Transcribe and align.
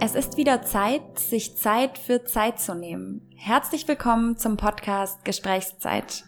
Es 0.00 0.14
ist 0.14 0.36
wieder 0.36 0.62
Zeit, 0.62 1.18
sich 1.18 1.56
Zeit 1.56 1.98
für 1.98 2.24
Zeit 2.24 2.58
zu 2.58 2.74
nehmen. 2.74 3.28
Herzlich 3.36 3.86
willkommen 3.86 4.36
zum 4.36 4.56
Podcast 4.56 5.24
Gesprächszeit. 5.24 6.24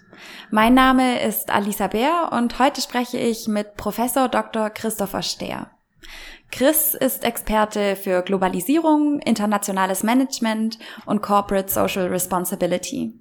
Mein 0.50 0.74
Name 0.74 1.20
ist 1.22 1.50
Alisa 1.50 1.88
Bär 1.88 2.30
und 2.32 2.58
heute 2.58 2.80
spreche 2.80 3.18
ich 3.18 3.48
mit 3.48 3.76
Professor 3.76 4.28
Dr. 4.28 4.70
Christopher 4.70 5.22
Stehr. 5.22 5.73
Chris 6.54 6.94
ist 6.94 7.24
Experte 7.24 7.96
für 7.96 8.22
Globalisierung, 8.22 9.18
internationales 9.18 10.04
Management 10.04 10.78
und 11.04 11.20
Corporate 11.20 11.68
Social 11.68 12.06
Responsibility. 12.06 13.12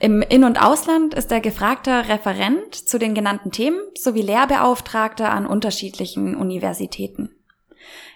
Im 0.00 0.20
In- 0.20 0.42
und 0.42 0.60
Ausland 0.60 1.14
ist 1.14 1.30
er 1.30 1.40
gefragter 1.40 2.08
Referent 2.08 2.74
zu 2.74 2.98
den 2.98 3.14
genannten 3.14 3.52
Themen 3.52 3.78
sowie 3.96 4.22
Lehrbeauftragter 4.22 5.30
an 5.30 5.46
unterschiedlichen 5.46 6.34
Universitäten. 6.34 7.30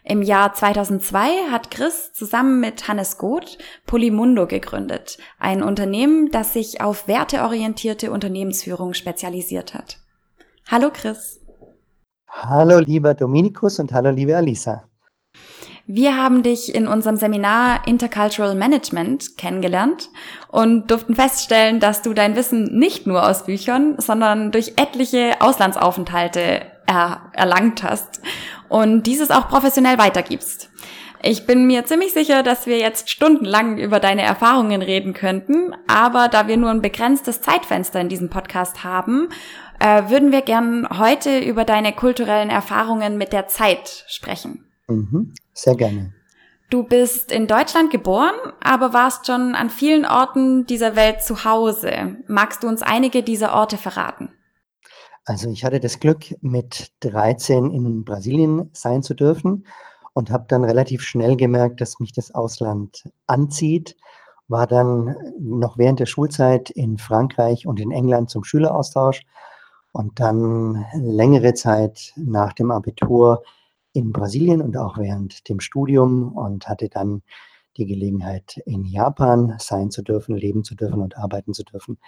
Im 0.03 0.21
Jahr 0.21 0.53
2002 0.53 1.53
hat 1.53 1.71
Chris 1.71 2.13
zusammen 2.13 2.59
mit 2.59 2.89
Hannes 2.89 3.19
Goth 3.19 3.57
Polymundo 3.87 4.49
gegründet, 4.49 5.19
ein 5.39 5.63
Unternehmen, 5.63 6.33
das 6.33 6.55
sich 6.55 6.81
auf 6.81 7.07
werteorientierte 7.07 8.11
Unternehmensführung 8.11 8.95
spezialisiert 8.95 9.75
hat. 9.75 10.01
Hallo 10.67 10.91
Chris. 10.93 11.40
Hallo 12.43 12.79
lieber 12.79 13.13
Dominikus 13.13 13.79
und 13.81 13.93
hallo 13.93 14.11
liebe 14.11 14.35
Alisa. 14.35 14.85
Wir 15.87 16.17
haben 16.17 16.43
dich 16.43 16.75
in 16.75 16.89
unserem 16.89 17.17
Seminar 17.17 17.87
Intercultural 17.87 18.55
Management 18.55 19.37
kennengelernt 19.37 20.09
und 20.49 20.91
durften 20.91 21.15
feststellen, 21.15 21.81
dass 21.81 22.01
du 22.01 22.15
dein 22.15 22.37
Wissen 22.37 22.79
nicht 22.79 23.07
nur 23.07 23.29
aus 23.29 23.45
Büchern, 23.45 23.97
sondern 23.99 24.53
durch 24.53 24.73
etliche 24.77 25.35
Auslandsaufenthalte 25.41 26.63
er 26.87 27.31
erlangt 27.35 27.83
hast 27.83 28.23
und 28.71 29.03
dieses 29.03 29.31
auch 29.31 29.49
professionell 29.49 29.99
weitergibst. 29.99 30.71
Ich 31.23 31.45
bin 31.45 31.67
mir 31.67 31.85
ziemlich 31.85 32.15
sicher, 32.15 32.43
dass 32.43 32.67
wir 32.67 32.79
jetzt 32.79 33.11
stundenlang 33.11 33.77
über 33.77 34.01
deine 34.01 34.23
Erfahrungen 34.23 34.81
reden 34.81 35.13
könnten, 35.13 35.75
aber 35.87 36.29
da 36.29 36.49
wir 36.49 36.57
nur 36.57 36.71
ein 36.71 36.81
begrenztes 36.81 37.43
Zeitfenster 37.43 38.01
in 38.01 38.09
diesem 38.09 38.31
Podcast 38.31 38.85
haben, 38.85 39.29
äh, 39.81 40.09
würden 40.09 40.31
wir 40.31 40.43
gern 40.43 40.87
heute 40.99 41.39
über 41.41 41.65
deine 41.65 41.93
kulturellen 41.93 42.51
Erfahrungen 42.51 43.19
mit 43.19 43.33
der 43.33 43.49
Zeit 43.49 44.05
sprechen. 44.07 44.67
Mhm, 44.87 45.35
sehr 45.53 45.75
gerne. 45.75 46.13
Du 46.71 46.85
bist 46.85 47.33
in 47.33 47.49
Deutschland 47.49 47.91
geboren, 47.91 48.35
aber 48.63 48.93
warst 48.93 49.27
schon 49.27 49.57
an 49.57 49.71
vielen 49.71 50.07
Orten 50.07 50.67
dieser 50.67 50.95
Welt 50.95 51.23
zu 51.23 51.45
Hause. 51.45 52.17
Magst 52.29 52.63
du 52.63 52.69
uns 52.69 52.83
einige 52.83 53.25
dieser 53.25 53.55
Orte 53.55 53.77
verraten? 53.77 54.29
Also 55.25 55.51
ich 55.51 55.65
hatte 55.65 55.81
das 55.81 55.99
Glück, 55.99 56.37
mit 56.43 56.93
13 57.01 57.73
in 57.73 58.05
Brasilien 58.05 58.71
sein 58.73 59.03
zu 59.03 59.15
dürfen 59.15 59.67
und 60.13 60.31
habe 60.31 60.45
dann 60.49 60.65
relativ 60.65 61.03
schnell 61.03 61.37
gemerkt, 61.37 61.81
dass 61.81 61.99
mich 61.99 62.13
das 62.13 62.35
Ausland 62.35 63.09
anzieht. 63.27 63.97
War 64.47 64.67
dann 64.67 65.17
noch 65.39 65.79
während 65.79 66.01
der 66.01 66.07
Schulzeit 66.07 66.71
in 66.71 66.99
Frankreich 66.99 67.67
und 67.67 67.81
in 67.81 67.91
England 67.91 68.31
zum 68.31 68.45
Schüleraustausch 68.45 69.23
und 69.93 70.21
dann 70.21 70.85
längere 70.95 71.55
Zeit 71.55 72.13
nach 72.17 72.53
dem 72.53 72.71
Abitur 72.71 73.43
in 73.93 74.13
Brasilien 74.13 74.63
und 74.63 74.77
auch 74.77 74.99
während 74.99 75.49
dem 75.49 75.61
Studium 75.61 76.33
und 76.37 76.69
hatte 76.69 76.89
dann 76.89 77.23
die 77.77 77.87
Gelegenheit, 77.87 78.61
in 78.67 78.85
Japan 78.85 79.57
sein 79.59 79.91
zu 79.91 80.03
dürfen, 80.03 80.37
leben 80.37 80.65
zu 80.65 80.75
dürfen 80.75 81.01
und 81.01 81.17
arbeiten 81.17 81.55
zu 81.55 81.65
dürfen 81.65 81.99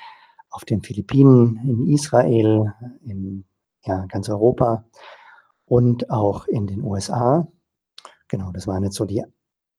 auf 0.50 0.64
den 0.64 0.82
Philippinen, 0.82 1.60
in 1.64 1.88
Israel, 1.88 2.72
in 3.04 3.44
ja, 3.84 4.06
ganz 4.06 4.28
Europa 4.28 4.84
und 5.64 6.10
auch 6.10 6.46
in 6.46 6.66
den 6.66 6.82
USA. 6.82 7.48
Genau, 8.28 8.52
das 8.52 8.66
waren 8.66 8.84
jetzt 8.84 8.96
so 8.96 9.04
die 9.04 9.24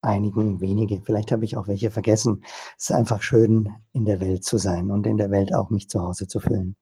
einigen 0.01 0.59
wenige. 0.61 1.01
Vielleicht 1.01 1.31
habe 1.31 1.45
ich 1.45 1.55
auch 1.57 1.67
welche 1.67 1.91
vergessen. 1.91 2.43
Es 2.77 2.89
ist 2.89 2.95
einfach 2.95 3.21
schön, 3.21 3.69
in 3.93 4.05
der 4.05 4.19
Welt 4.19 4.43
zu 4.43 4.57
sein 4.57 4.91
und 4.91 5.07
in 5.07 5.17
der 5.17 5.31
Welt 5.31 5.53
auch 5.53 5.69
mich 5.69 5.89
zu 5.89 6.01
Hause 6.01 6.27
zu 6.27 6.39
fühlen. 6.39 6.75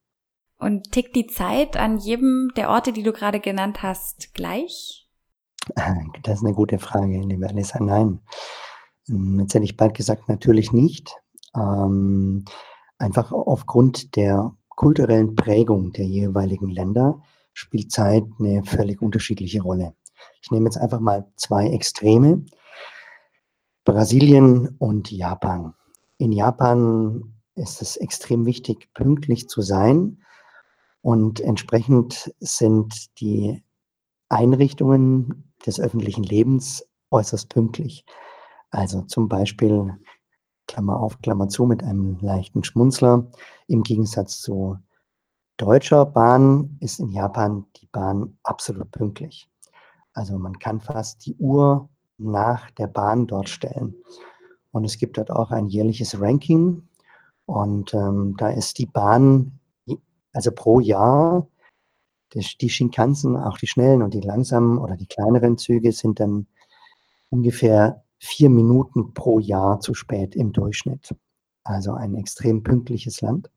Und 0.62 0.92
tickt 0.92 1.16
die 1.16 1.28
Zeit 1.28 1.76
an 1.76 1.98
jedem 1.98 2.52
der 2.56 2.70
Orte, 2.70 2.94
die 2.94 3.04
du 3.04 3.12
gerade 3.12 3.40
genannt 3.40 3.84
hast, 3.84 4.34
gleich? 4.34 5.08
Das 6.24 6.40
ist 6.40 6.46
eine 6.46 6.56
gute 6.56 6.80
Frage, 6.80 7.20
liebe 7.22 7.48
Alissa. 7.48 7.84
Nein. 7.84 8.22
Jetzt 9.08 9.54
hätte 9.54 9.66
ich 9.66 9.78
bald 9.78 9.96
gesagt, 9.96 10.30
natürlich 10.30 10.72
nicht. 10.72 11.16
Ähm, 11.56 12.46
Einfach 13.02 13.32
aufgrund 13.32 14.16
der 14.16 14.56
kulturellen 14.70 15.34
Prägung 15.34 15.92
der 15.92 16.06
jeweiligen 16.06 16.70
Länder 16.70 17.24
spielt 17.52 17.92
Zeit 17.92 18.24
eine 18.38 18.64
völlig 18.64 19.02
unterschiedliche 19.02 19.64
Rolle. 19.64 19.96
Ich 20.44 20.52
nehme 20.52 20.66
jetzt 20.66 20.78
einfach 20.78 21.00
mal 21.00 21.26
zwei 21.36 21.72
Extreme. 21.72 22.46
Brasilien 23.86 24.76
und 24.78 25.10
Japan. 25.10 25.74
In 26.20 26.32
Japan 26.32 27.34
ist 27.56 27.82
es 27.82 27.98
extrem 27.98 28.46
wichtig, 28.46 28.94
pünktlich 28.94 29.50
zu 29.50 29.64
sein. 29.64 30.22
Und 31.02 31.40
entsprechend 31.40 32.34
sind 32.40 33.20
die 33.20 33.64
Einrichtungen 34.30 35.54
des 35.66 35.80
öffentlichen 35.80 36.24
Lebens 36.24 36.86
äußerst 37.10 37.50
pünktlich. 37.50 38.06
Also 38.70 39.02
zum 39.02 39.28
Beispiel 39.28 39.98
Klammer 40.68 41.00
auf, 41.00 41.22
Klammer 41.22 41.50
zu, 41.50 41.66
mit 41.66 41.84
einem 41.84 42.18
leichten 42.22 42.64
Schmunzler. 42.64 43.28
Im 43.68 43.84
Gegensatz 43.84 44.40
zu 44.40 44.78
deutscher 45.58 46.06
Bahn 46.06 46.78
ist 46.80 47.00
in 47.00 47.10
Japan 47.10 47.66
die 47.78 47.88
Bahn 47.88 48.38
absolut 48.44 48.90
pünktlich. 48.92 49.50
Also 50.14 50.38
man 50.38 50.58
kann 50.60 50.80
fast 50.80 51.26
die 51.26 51.36
Uhr 51.36 51.90
nach 52.18 52.72
der 52.72 52.88
Bahn 52.88 53.28
dort 53.28 53.50
stellen. 53.50 53.96
Und 54.72 54.86
es 54.86 54.98
gibt 54.98 55.18
dort 55.18 55.32
auch 55.32 55.52
ein 55.52 55.68
jährliches 55.68 56.20
Ranking. 56.20 56.88
Und 57.46 57.94
ähm, 57.94 58.36
da 58.38 58.50
ist 58.50 58.78
die 58.78 58.86
Bahn, 58.86 59.60
also 60.34 60.52
pro 60.52 60.80
Jahr, 60.80 61.48
die, 62.34 62.70
Shinkansen, 62.70 63.36
auch 63.36 63.58
die 63.58 63.68
schnellen 63.68 64.02
und 64.02 64.14
die 64.14 64.22
langsamen 64.22 64.78
oder 64.78 64.96
die 64.96 65.08
kleineren 65.08 65.58
Züge 65.58 65.92
sind 65.92 66.20
dann 66.20 66.48
ungefähr 67.30 68.04
vier 68.20 68.50
Minuten 68.50 69.14
pro 69.14 69.40
Jahr 69.40 69.80
zu 69.80 69.94
spät 69.94 70.36
im 70.36 70.54
Durchschnitt. 70.54 71.16
Also 71.64 71.94
ein 71.94 72.16
extrem 72.16 72.64
pünktliches 72.64 73.22
Land. 73.22 73.50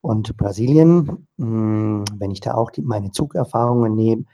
Und 0.00 0.36
Brasilien, 0.36 1.26
hm, 1.38 2.04
wenn 2.16 2.30
ich 2.30 2.40
da 2.40 2.54
auch 2.54 2.70
meine 2.82 3.10
Zugerfahrungen 3.10 3.94
nehme, 3.94 4.24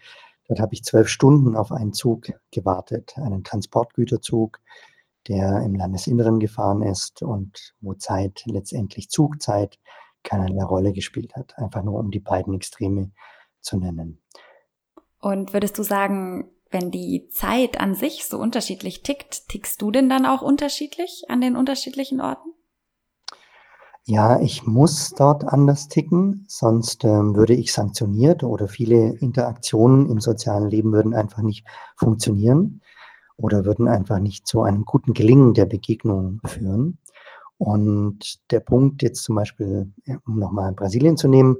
dort 0.48 0.60
habe 0.60 0.74
ich 0.74 0.84
zwölf 0.84 1.08
Stunden 1.08 1.56
auf 1.56 1.72
einen 1.72 1.94
Zug 1.94 2.32
gewartet, 2.50 3.14
einen 3.16 3.44
Transportgüterzug, 3.44 4.60
der 5.28 5.62
im 5.62 5.74
Landesinneren 5.74 6.40
gefahren 6.40 6.82
ist 6.82 7.22
und 7.22 7.74
wo 7.80 7.94
Zeit, 7.94 8.42
letztendlich 8.44 9.08
Zugzeit, 9.08 9.78
keinerlei 10.24 10.64
Rolle 10.64 10.92
gespielt 10.92 11.34
hat. 11.36 11.58
Einfach 11.58 11.82
nur 11.82 11.98
um 11.98 12.10
die 12.10 12.20
beiden 12.20 12.54
Extreme 12.54 13.12
zu 13.60 13.78
nennen. 13.78 14.20
Und 15.20 15.52
würdest 15.52 15.78
du 15.78 15.82
sagen, 15.82 16.50
wenn 16.70 16.90
die 16.90 17.28
Zeit 17.28 17.78
an 17.78 17.94
sich 17.94 18.24
so 18.26 18.38
unterschiedlich 18.38 19.02
tickt, 19.02 19.48
tickst 19.48 19.80
du 19.82 19.90
denn 19.90 20.08
dann 20.08 20.26
auch 20.26 20.42
unterschiedlich 20.42 21.24
an 21.28 21.40
den 21.40 21.54
unterschiedlichen 21.54 22.20
Orten? 22.20 22.52
Ja, 24.04 24.40
ich 24.40 24.66
muss 24.66 25.10
dort 25.10 25.44
anders 25.44 25.86
ticken, 25.86 26.44
sonst 26.48 27.04
ähm, 27.04 27.36
würde 27.36 27.54
ich 27.54 27.72
sanktioniert 27.72 28.42
oder 28.42 28.66
viele 28.66 29.14
Interaktionen 29.18 30.10
im 30.10 30.18
sozialen 30.18 30.68
Leben 30.68 30.92
würden 30.92 31.14
einfach 31.14 31.42
nicht 31.42 31.64
funktionieren 31.94 32.80
oder 33.36 33.64
würden 33.64 33.86
einfach 33.86 34.18
nicht 34.18 34.48
zu 34.48 34.62
einem 34.62 34.84
guten 34.84 35.12
Gelingen 35.12 35.54
der 35.54 35.66
Begegnung 35.66 36.40
führen. 36.44 36.98
Und 37.64 38.40
der 38.50 38.58
Punkt 38.58 39.04
jetzt 39.04 39.22
zum 39.22 39.36
Beispiel, 39.36 39.92
um 40.26 40.40
nochmal 40.40 40.72
Brasilien 40.72 41.16
zu 41.16 41.28
nehmen, 41.28 41.58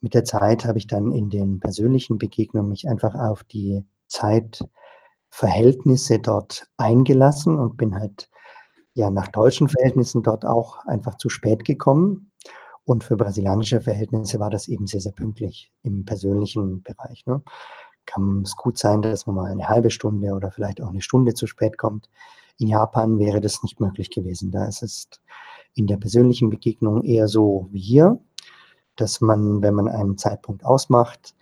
mit 0.00 0.12
der 0.12 0.24
Zeit 0.24 0.64
habe 0.64 0.78
ich 0.78 0.88
dann 0.88 1.12
in 1.12 1.30
den 1.30 1.60
persönlichen 1.60 2.18
Begegnungen 2.18 2.68
mich 2.68 2.88
einfach 2.88 3.14
auf 3.14 3.44
die 3.44 3.84
Zeitverhältnisse 4.08 6.18
dort 6.18 6.66
eingelassen 6.78 7.60
und 7.60 7.76
bin 7.76 7.94
halt 7.94 8.28
ja 8.94 9.08
nach 9.08 9.28
deutschen 9.28 9.68
Verhältnissen 9.68 10.24
dort 10.24 10.44
auch 10.44 10.84
einfach 10.86 11.16
zu 11.16 11.28
spät 11.28 11.64
gekommen. 11.64 12.32
Und 12.82 13.04
für 13.04 13.16
brasilianische 13.16 13.80
Verhältnisse 13.80 14.40
war 14.40 14.50
das 14.50 14.66
eben 14.66 14.88
sehr, 14.88 15.00
sehr 15.00 15.12
pünktlich 15.12 15.70
im 15.84 16.04
persönlichen 16.04 16.82
Bereich. 16.82 17.24
Ne? 17.26 17.40
Kann 18.04 18.42
es 18.42 18.56
gut 18.56 18.78
sein, 18.78 19.00
dass 19.00 19.28
man 19.28 19.36
mal 19.36 19.52
eine 19.52 19.68
halbe 19.68 19.92
Stunde 19.92 20.32
oder 20.32 20.50
vielleicht 20.50 20.82
auch 20.82 20.88
eine 20.88 21.02
Stunde 21.02 21.34
zu 21.34 21.46
spät 21.46 21.78
kommt. 21.78 22.08
In 22.60 22.68
Japan 22.68 23.18
wäre 23.18 23.40
das 23.40 23.62
nicht 23.62 23.80
möglich 23.80 24.10
gewesen. 24.10 24.50
Da 24.50 24.66
ist 24.66 24.82
es 24.82 25.08
in 25.74 25.86
der 25.86 25.96
persönlichen 25.96 26.50
Begegnung 26.50 27.02
eher 27.02 27.26
so 27.26 27.68
wie 27.72 27.80
hier, 27.80 28.20
dass 28.96 29.22
man, 29.22 29.62
wenn 29.62 29.74
man 29.74 29.88
einen 29.88 30.18
Zeitpunkt 30.18 30.64
ausmacht, 30.64 31.34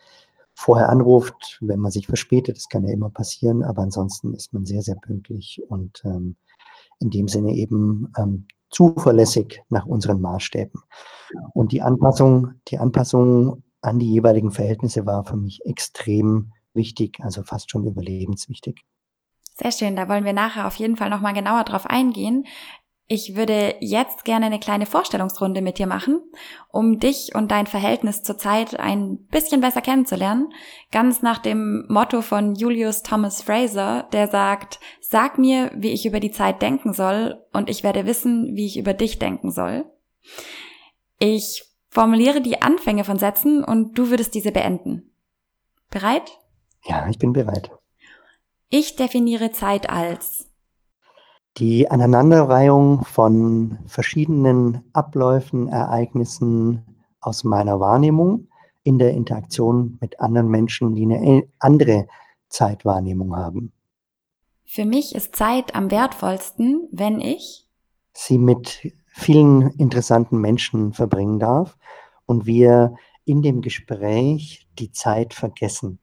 vorher 0.54 0.88
anruft, 0.88 1.58
wenn 1.60 1.80
man 1.80 1.90
sich 1.90 2.06
verspätet. 2.06 2.56
Das 2.56 2.68
kann 2.68 2.86
ja 2.86 2.92
immer 2.92 3.10
passieren, 3.10 3.64
aber 3.64 3.82
ansonsten 3.82 4.32
ist 4.32 4.52
man 4.52 4.64
sehr, 4.64 4.82
sehr 4.82 4.94
pünktlich 4.94 5.60
und 5.68 6.02
ähm, 6.04 6.36
in 7.00 7.10
dem 7.10 7.26
Sinne 7.26 7.52
eben 7.54 8.12
ähm, 8.16 8.46
zuverlässig 8.70 9.62
nach 9.70 9.86
unseren 9.86 10.20
Maßstäben. 10.20 10.80
Und 11.52 11.72
die 11.72 11.82
Anpassung, 11.82 12.52
die 12.68 12.78
Anpassung 12.78 13.64
an 13.80 13.98
die 13.98 14.12
jeweiligen 14.12 14.52
Verhältnisse 14.52 15.04
war 15.04 15.24
für 15.24 15.36
mich 15.36 15.64
extrem 15.64 16.52
wichtig, 16.74 17.18
also 17.22 17.42
fast 17.42 17.70
schon 17.70 17.86
überlebenswichtig. 17.86 18.84
Sehr 19.60 19.72
schön, 19.72 19.96
da 19.96 20.08
wollen 20.08 20.24
wir 20.24 20.32
nachher 20.32 20.66
auf 20.66 20.76
jeden 20.76 20.96
Fall 20.96 21.10
nochmal 21.10 21.34
genauer 21.34 21.64
drauf 21.64 21.84
eingehen. 21.86 22.46
Ich 23.10 23.34
würde 23.34 23.74
jetzt 23.80 24.24
gerne 24.24 24.46
eine 24.46 24.60
kleine 24.60 24.86
Vorstellungsrunde 24.86 25.62
mit 25.62 25.78
dir 25.78 25.86
machen, 25.86 26.20
um 26.70 27.00
dich 27.00 27.34
und 27.34 27.50
dein 27.50 27.66
Verhältnis 27.66 28.22
zur 28.22 28.36
Zeit 28.36 28.78
ein 28.78 29.26
bisschen 29.30 29.60
besser 29.60 29.80
kennenzulernen. 29.80 30.52
Ganz 30.92 31.22
nach 31.22 31.38
dem 31.38 31.86
Motto 31.88 32.20
von 32.20 32.54
Julius 32.54 33.02
Thomas 33.02 33.42
Fraser, 33.42 34.06
der 34.12 34.28
sagt, 34.28 34.78
sag 35.00 35.38
mir, 35.38 35.72
wie 35.74 35.90
ich 35.90 36.06
über 36.06 36.20
die 36.20 36.30
Zeit 36.30 36.60
denken 36.62 36.92
soll 36.92 37.42
und 37.52 37.70
ich 37.70 37.82
werde 37.82 38.04
wissen, 38.04 38.54
wie 38.54 38.66
ich 38.66 38.78
über 38.78 38.92
dich 38.92 39.18
denken 39.18 39.50
soll. 39.50 39.86
Ich 41.18 41.64
formuliere 41.88 42.42
die 42.42 42.62
Anfänge 42.62 43.04
von 43.04 43.18
Sätzen 43.18 43.64
und 43.64 43.98
du 43.98 44.10
würdest 44.10 44.34
diese 44.34 44.52
beenden. 44.52 45.10
Bereit? 45.90 46.30
Ja, 46.84 47.08
ich 47.08 47.18
bin 47.18 47.32
bereit. 47.32 47.70
Ich 48.70 48.96
definiere 48.96 49.50
Zeit 49.50 49.88
als 49.88 50.46
die 51.56 51.90
Aneinanderreihung 51.90 53.04
von 53.04 53.78
verschiedenen 53.86 54.84
Abläufen, 54.92 55.68
Ereignissen 55.68 56.84
aus 57.20 57.44
meiner 57.44 57.80
Wahrnehmung 57.80 58.48
in 58.82 58.98
der 58.98 59.12
Interaktion 59.12 59.96
mit 60.00 60.20
anderen 60.20 60.48
Menschen, 60.48 60.94
die 60.94 61.02
eine 61.02 61.48
andere 61.58 62.08
Zeitwahrnehmung 62.50 63.34
haben. 63.34 63.72
Für 64.66 64.84
mich 64.84 65.14
ist 65.14 65.34
Zeit 65.34 65.74
am 65.74 65.90
wertvollsten, 65.90 66.88
wenn 66.92 67.20
ich 67.22 67.66
sie 68.12 68.36
mit 68.36 68.92
vielen 69.06 69.70
interessanten 69.78 70.40
Menschen 70.40 70.92
verbringen 70.92 71.38
darf 71.38 71.78
und 72.26 72.44
wir 72.44 72.94
in 73.24 73.40
dem 73.40 73.62
Gespräch 73.62 74.68
die 74.78 74.92
Zeit 74.92 75.32
vergessen. 75.32 76.00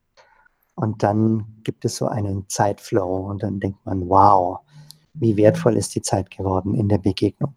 Und 0.76 1.02
dann 1.02 1.60
gibt 1.64 1.84
es 1.84 1.96
so 1.96 2.06
einen 2.06 2.48
Zeitflow 2.48 3.28
und 3.28 3.42
dann 3.42 3.58
denkt 3.60 3.84
man, 3.84 4.08
wow, 4.08 4.60
wie 5.14 5.36
wertvoll 5.36 5.76
ist 5.76 5.94
die 5.94 6.02
Zeit 6.02 6.30
geworden 6.30 6.74
in 6.74 6.88
der 6.88 6.98
Begegnung. 6.98 7.56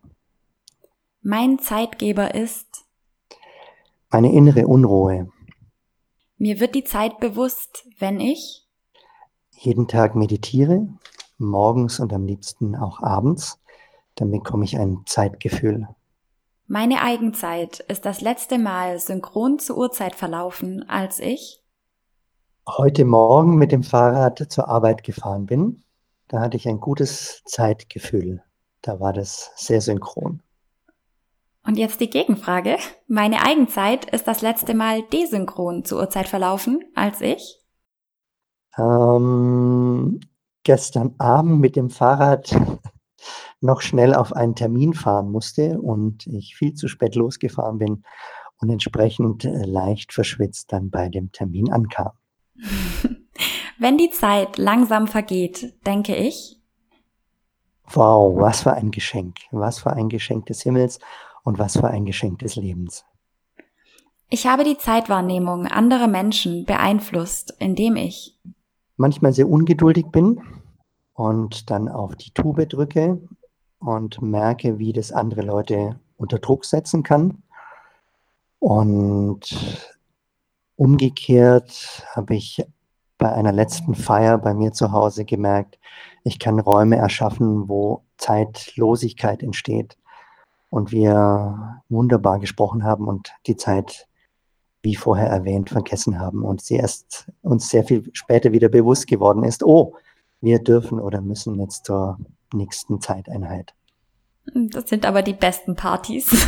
Mein 1.21 1.59
Zeitgeber 1.59 2.33
ist 2.33 2.85
meine 4.09 4.31
innere 4.31 4.65
Unruhe. 4.65 5.29
Mir 6.37 6.61
wird 6.61 6.73
die 6.73 6.85
Zeit 6.85 7.19
bewusst, 7.19 7.85
wenn 7.99 8.21
ich 8.21 8.65
jeden 9.51 9.89
Tag 9.89 10.15
meditiere, 10.15 10.87
morgens 11.37 11.99
und 11.99 12.13
am 12.13 12.25
liebsten 12.25 12.77
auch 12.77 13.01
abends. 13.01 13.59
Dann 14.15 14.31
bekomme 14.31 14.63
ich 14.63 14.77
ein 14.77 15.01
Zeitgefühl. 15.05 15.89
Meine 16.67 17.01
Eigenzeit 17.01 17.81
ist 17.81 18.05
das 18.05 18.21
letzte 18.21 18.57
Mal 18.57 18.99
synchron 18.99 19.59
zur 19.59 19.77
Uhrzeit 19.77 20.15
verlaufen, 20.15 20.87
als 20.87 21.19
ich 21.19 21.58
heute 22.77 23.05
Morgen 23.05 23.57
mit 23.57 23.71
dem 23.71 23.83
Fahrrad 23.83 24.45
zur 24.49 24.67
Arbeit 24.67 25.03
gefahren 25.03 25.45
bin. 25.45 25.83
Da 26.27 26.39
hatte 26.39 26.57
ich 26.57 26.67
ein 26.67 26.79
gutes 26.79 27.41
Zeitgefühl. 27.45 28.43
Da 28.81 28.99
war 28.99 29.13
das 29.13 29.51
sehr 29.55 29.81
synchron. 29.81 30.41
Und 31.65 31.77
jetzt 31.77 31.99
die 31.99 32.09
Gegenfrage. 32.09 32.77
Meine 33.07 33.43
Eigenzeit 33.43 34.05
ist 34.05 34.27
das 34.27 34.41
letzte 34.41 34.73
Mal 34.73 35.03
desynchron 35.03 35.83
zur 35.83 35.99
Uhrzeit 35.99 36.27
verlaufen, 36.27 36.83
als 36.95 37.21
ich? 37.21 37.59
Ähm, 38.77 40.19
gestern 40.63 41.15
Abend 41.17 41.59
mit 41.59 41.75
dem 41.75 41.89
Fahrrad 41.89 42.55
noch 43.61 43.81
schnell 43.81 44.13
auf 44.13 44.33
einen 44.33 44.55
Termin 44.55 44.93
fahren 44.93 45.31
musste 45.31 45.79
und 45.81 46.27
ich 46.27 46.55
viel 46.55 46.73
zu 46.73 46.87
spät 46.87 47.15
losgefahren 47.15 47.77
bin 47.79 48.03
und 48.61 48.69
entsprechend 48.69 49.45
äh, 49.45 49.65
leicht 49.65 50.13
verschwitzt 50.13 50.71
dann 50.71 50.89
bei 50.89 51.09
dem 51.09 51.31
Termin 51.31 51.71
ankam. 51.71 52.11
Wenn 53.79 53.97
die 53.97 54.09
Zeit 54.09 54.57
langsam 54.57 55.07
vergeht, 55.07 55.73
denke 55.85 56.15
ich. 56.15 56.59
Wow, 57.91 58.35
was 58.39 58.63
für 58.63 58.73
ein 58.73 58.91
Geschenk. 58.91 59.37
Was 59.51 59.79
für 59.79 59.93
ein 59.93 60.09
Geschenk 60.09 60.45
des 60.47 60.61
Himmels 60.61 60.99
und 61.43 61.57
was 61.57 61.77
für 61.77 61.87
ein 61.87 62.05
Geschenk 62.05 62.39
des 62.39 62.55
Lebens. 62.55 63.05
Ich 64.29 64.45
habe 64.45 64.63
die 64.63 64.77
Zeitwahrnehmung 64.77 65.65
anderer 65.65 66.07
Menschen 66.07 66.65
beeinflusst, 66.65 67.55
indem 67.57 67.95
ich 67.95 68.37
manchmal 68.95 69.33
sehr 69.33 69.49
ungeduldig 69.49 70.07
bin 70.11 70.39
und 71.13 71.71
dann 71.71 71.89
auf 71.89 72.15
die 72.15 72.31
Tube 72.31 72.69
drücke 72.69 73.19
und 73.79 74.21
merke, 74.21 74.77
wie 74.77 74.93
das 74.93 75.11
andere 75.11 75.41
Leute 75.41 75.99
unter 76.17 76.37
Druck 76.37 76.65
setzen 76.65 77.01
kann. 77.01 77.41
Und 78.59 79.97
umgekehrt 80.79 82.07
habe 82.15 82.35
ich 82.35 82.65
bei 83.17 83.29
einer 83.29 83.51
letzten 83.51 83.95
Feier 83.95 84.37
bei 84.37 84.53
mir 84.53 84.71
zu 84.71 84.93
Hause 84.93 85.25
gemerkt, 85.25 85.77
ich 86.23 86.39
kann 86.39 86.57
Räume 86.57 86.95
erschaffen, 86.95 87.67
wo 87.67 88.03
Zeitlosigkeit 88.17 89.43
entsteht 89.43 89.97
und 90.69 90.93
wir 90.93 91.81
wunderbar 91.89 92.39
gesprochen 92.39 92.85
haben 92.85 93.09
und 93.09 93.33
die 93.45 93.57
Zeit, 93.57 94.07
wie 94.81 94.95
vorher 94.95 95.27
erwähnt, 95.27 95.69
vergessen 95.69 96.17
haben 96.17 96.43
und 96.43 96.61
sie 96.61 96.77
erst 96.77 97.29
uns 97.41 97.69
sehr 97.69 97.83
viel 97.83 98.09
später 98.13 98.53
wieder 98.53 98.69
bewusst 98.69 99.07
geworden 99.07 99.43
ist, 99.43 99.63
oh, 99.63 99.95
wir 100.39 100.59
dürfen 100.59 101.01
oder 101.01 101.19
müssen 101.19 101.59
jetzt 101.59 101.87
zur 101.87 102.17
nächsten 102.53 103.01
Zeiteinheit. 103.01 103.73
Das 104.53 104.87
sind 104.87 105.05
aber 105.05 105.23
die 105.23 105.33
besten 105.33 105.75
Partys. 105.75 106.29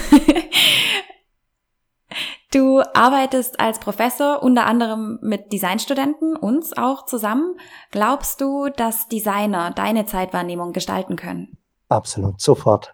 Du 2.52 2.82
arbeitest 2.94 3.62
als 3.62 3.80
Professor 3.80 4.44
unter 4.44 4.66
anderem 4.66 5.20
mit 5.22 5.54
Designstudenten, 5.54 6.36
uns 6.36 6.76
auch 6.76 7.06
zusammen. 7.06 7.56
Glaubst 7.92 8.42
du, 8.42 8.68
dass 8.68 9.08
Designer 9.08 9.72
deine 9.72 10.06
Zeitwahrnehmung 10.06 10.74
gestalten 10.74 11.16
können? 11.16 11.58
Absolut, 11.88 12.42
sofort. 12.42 12.94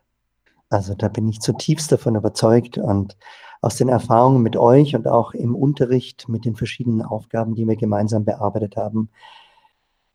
Also 0.69 0.93
da 0.93 1.07
bin 1.07 1.27
ich 1.27 1.39
zutiefst 1.39 1.91
davon 1.91 2.15
überzeugt 2.15 2.77
und 2.77 3.17
aus 3.61 3.77
den 3.77 3.89
Erfahrungen 3.89 4.43
mit 4.43 4.57
euch 4.57 4.95
und 4.95 5.07
auch 5.07 5.33
im 5.33 5.55
Unterricht 5.55 6.29
mit 6.29 6.45
den 6.45 6.55
verschiedenen 6.55 7.01
Aufgaben, 7.01 7.55
die 7.55 7.67
wir 7.67 7.77
gemeinsam 7.77 8.25
bearbeitet 8.25 8.77
haben, 8.77 9.09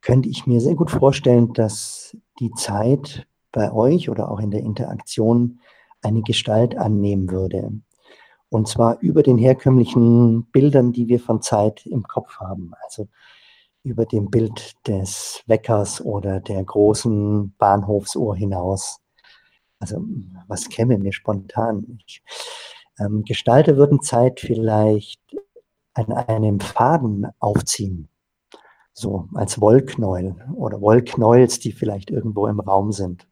könnte 0.03 0.29
ich 0.29 0.47
mir 0.47 0.61
sehr 0.61 0.77
gut 0.77 0.93
vorstellen, 0.93 1.53
dass 1.53 2.17
die 2.39 2.53
Zeit 2.53 3.27
bei 3.51 3.73
euch 3.73 4.09
oder 4.09 4.31
auch 4.31 4.39
in 4.39 4.53
der 4.53 4.61
Interaktion 4.61 5.59
eine 6.01 6.23
Gestalt 6.23 6.77
annehmen 6.77 7.31
würde. 7.31 7.73
Und 8.53 8.69
zwar 8.69 9.01
über 9.01 9.23
den 9.23 9.39
herkömmlichen 9.39 10.45
Bildern, 10.53 10.93
die 10.93 11.09
wir 11.09 11.21
von 11.21 11.41
Zeit 11.41 11.87
im 11.87 12.03
Kopf 12.03 12.37
haben. 12.37 12.73
Also 12.85 13.09
über 13.83 14.05
dem 14.05 14.31
Bild 14.31 14.75
des 14.87 15.43
Weckers 15.47 16.03
oder 16.03 16.39
der 16.39 16.63
großen 16.63 17.55
Bahnhofsuhr 17.57 18.37
hinaus. 18.37 19.01
Also 19.79 20.05
was 20.49 20.69
käme 20.69 20.99
mir 20.99 21.15
spontan? 21.15 21.99
Ich, 22.07 22.23
ähm, 22.99 23.25
Gestalter 23.25 23.79
würden 23.79 24.03
Zeit 24.03 24.39
vielleicht 24.39 25.23
an 25.95 26.13
einem 26.13 26.61
Faden 26.61 27.29
aufziehen, 27.39 28.11
so 28.93 29.31
als 29.33 29.63
Wollknäuel 29.63 30.37
oder 30.55 30.83
Wollknäuels, 30.83 31.59
die 31.59 31.73
vielleicht 31.73 32.11
irgendwo 32.11 32.49
im 32.49 32.61
Raum 32.61 32.93
sind. 32.93 33.27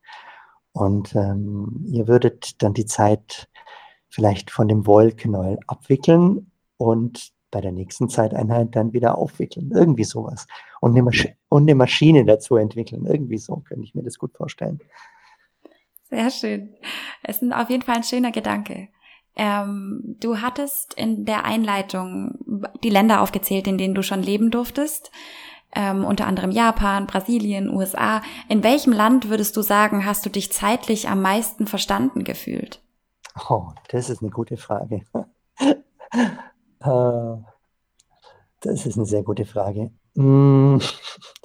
Und 0.73 1.15
ähm, 1.15 1.85
ihr 1.89 2.09
würdet 2.09 2.63
dann 2.63 2.73
die 2.73 2.87
Zeit 2.87 3.51
vielleicht 4.11 4.51
von 4.51 4.69
dem 4.69 4.87
Wollknäuel 4.87 5.59
abwickeln 5.67 6.51
und 6.77 7.33
bei 7.51 7.61
der 7.61 7.73
nächsten 7.73 8.09
Zeiteinheit 8.09 8.77
dann 8.77 8.93
wieder 8.93 9.19
aufwickeln. 9.19 9.71
Irgendwie 9.75 10.05
sowas. 10.05 10.47
Und 10.81 10.93
eine, 10.93 11.03
Masch 11.03 11.29
und 11.49 11.63
eine 11.63 11.75
Maschine 11.75 12.25
dazu 12.25 12.57
entwickeln. 12.57 13.07
Irgendwie 13.07 13.39
so 13.39 13.57
könnte 13.57 13.85
ich 13.85 13.95
mir 13.95 14.03
das 14.03 14.19
gut 14.19 14.37
vorstellen. 14.37 14.81
Sehr 16.11 16.31
schön. 16.31 16.75
Es 17.23 17.41
ist 17.41 17.53
auf 17.53 17.71
jeden 17.71 17.83
Fall 17.83 17.97
ein 17.97 18.05
schöner 18.05 18.33
Gedanke. 18.33 18.89
Ähm, 19.37 20.17
du 20.21 20.41
hattest 20.41 20.95
in 20.95 21.25
der 21.25 21.45
Einleitung 21.45 22.35
die 22.83 22.91
Länder 22.91 23.21
aufgezählt, 23.21 23.67
in 23.69 23.79
denen 23.79 23.95
du 23.95 24.03
schon 24.03 24.23
leben 24.23 24.51
durftest. 24.51 25.11
Ähm, 25.73 26.05
unter 26.05 26.27
anderem 26.27 26.51
Japan, 26.51 27.07
Brasilien, 27.07 27.71
USA. 27.71 28.23
In 28.49 28.65
welchem 28.65 28.93
Land 28.93 29.29
würdest 29.29 29.57
du 29.57 29.63
sagen, 29.63 30.05
hast 30.05 30.27
du 30.27 30.31
dich 30.31 30.51
zeitlich 30.53 31.09
am 31.09 31.23
meisten 31.23 31.69
verstanden 31.69 32.25
gefühlt? 32.25 32.83
Oh, 33.49 33.69
das 33.89 34.11
ist 34.11 34.23
eine 34.23 34.31
gute 34.31 34.57
Frage. 34.57 35.03
Äh, 36.83 37.37
das 38.61 38.87
ist 38.87 38.97
eine 38.97 39.05
sehr 39.05 39.23
gute 39.23 39.45
Frage. 39.45 39.91
Hm, 40.17 40.81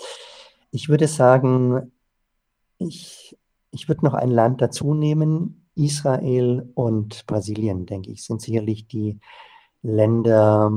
ich 0.71 0.87
würde 0.87 1.07
sagen, 1.09 1.91
ich, 2.77 3.37
ich 3.71 3.87
würde 3.89 4.05
noch 4.05 4.13
ein 4.13 4.31
Land 4.31 4.61
dazu 4.61 4.93
nehmen. 4.93 5.67
Israel 5.75 6.71
und 6.73 7.25
Brasilien, 7.27 7.85
denke 7.85 8.11
ich, 8.11 8.23
sind 8.23 8.41
sicherlich 8.41 8.87
die 8.87 9.19
Länder, 9.81 10.71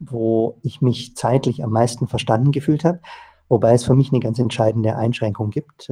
wo 0.00 0.58
ich 0.62 0.80
mich 0.80 1.16
zeitlich 1.16 1.62
am 1.62 1.70
meisten 1.70 2.08
verstanden 2.08 2.50
gefühlt 2.50 2.84
habe, 2.84 3.00
wobei 3.48 3.74
es 3.74 3.84
für 3.84 3.94
mich 3.94 4.10
eine 4.10 4.18
ganz 4.18 4.40
entscheidende 4.40 4.96
Einschränkung 4.96 5.50
gibt. 5.50 5.88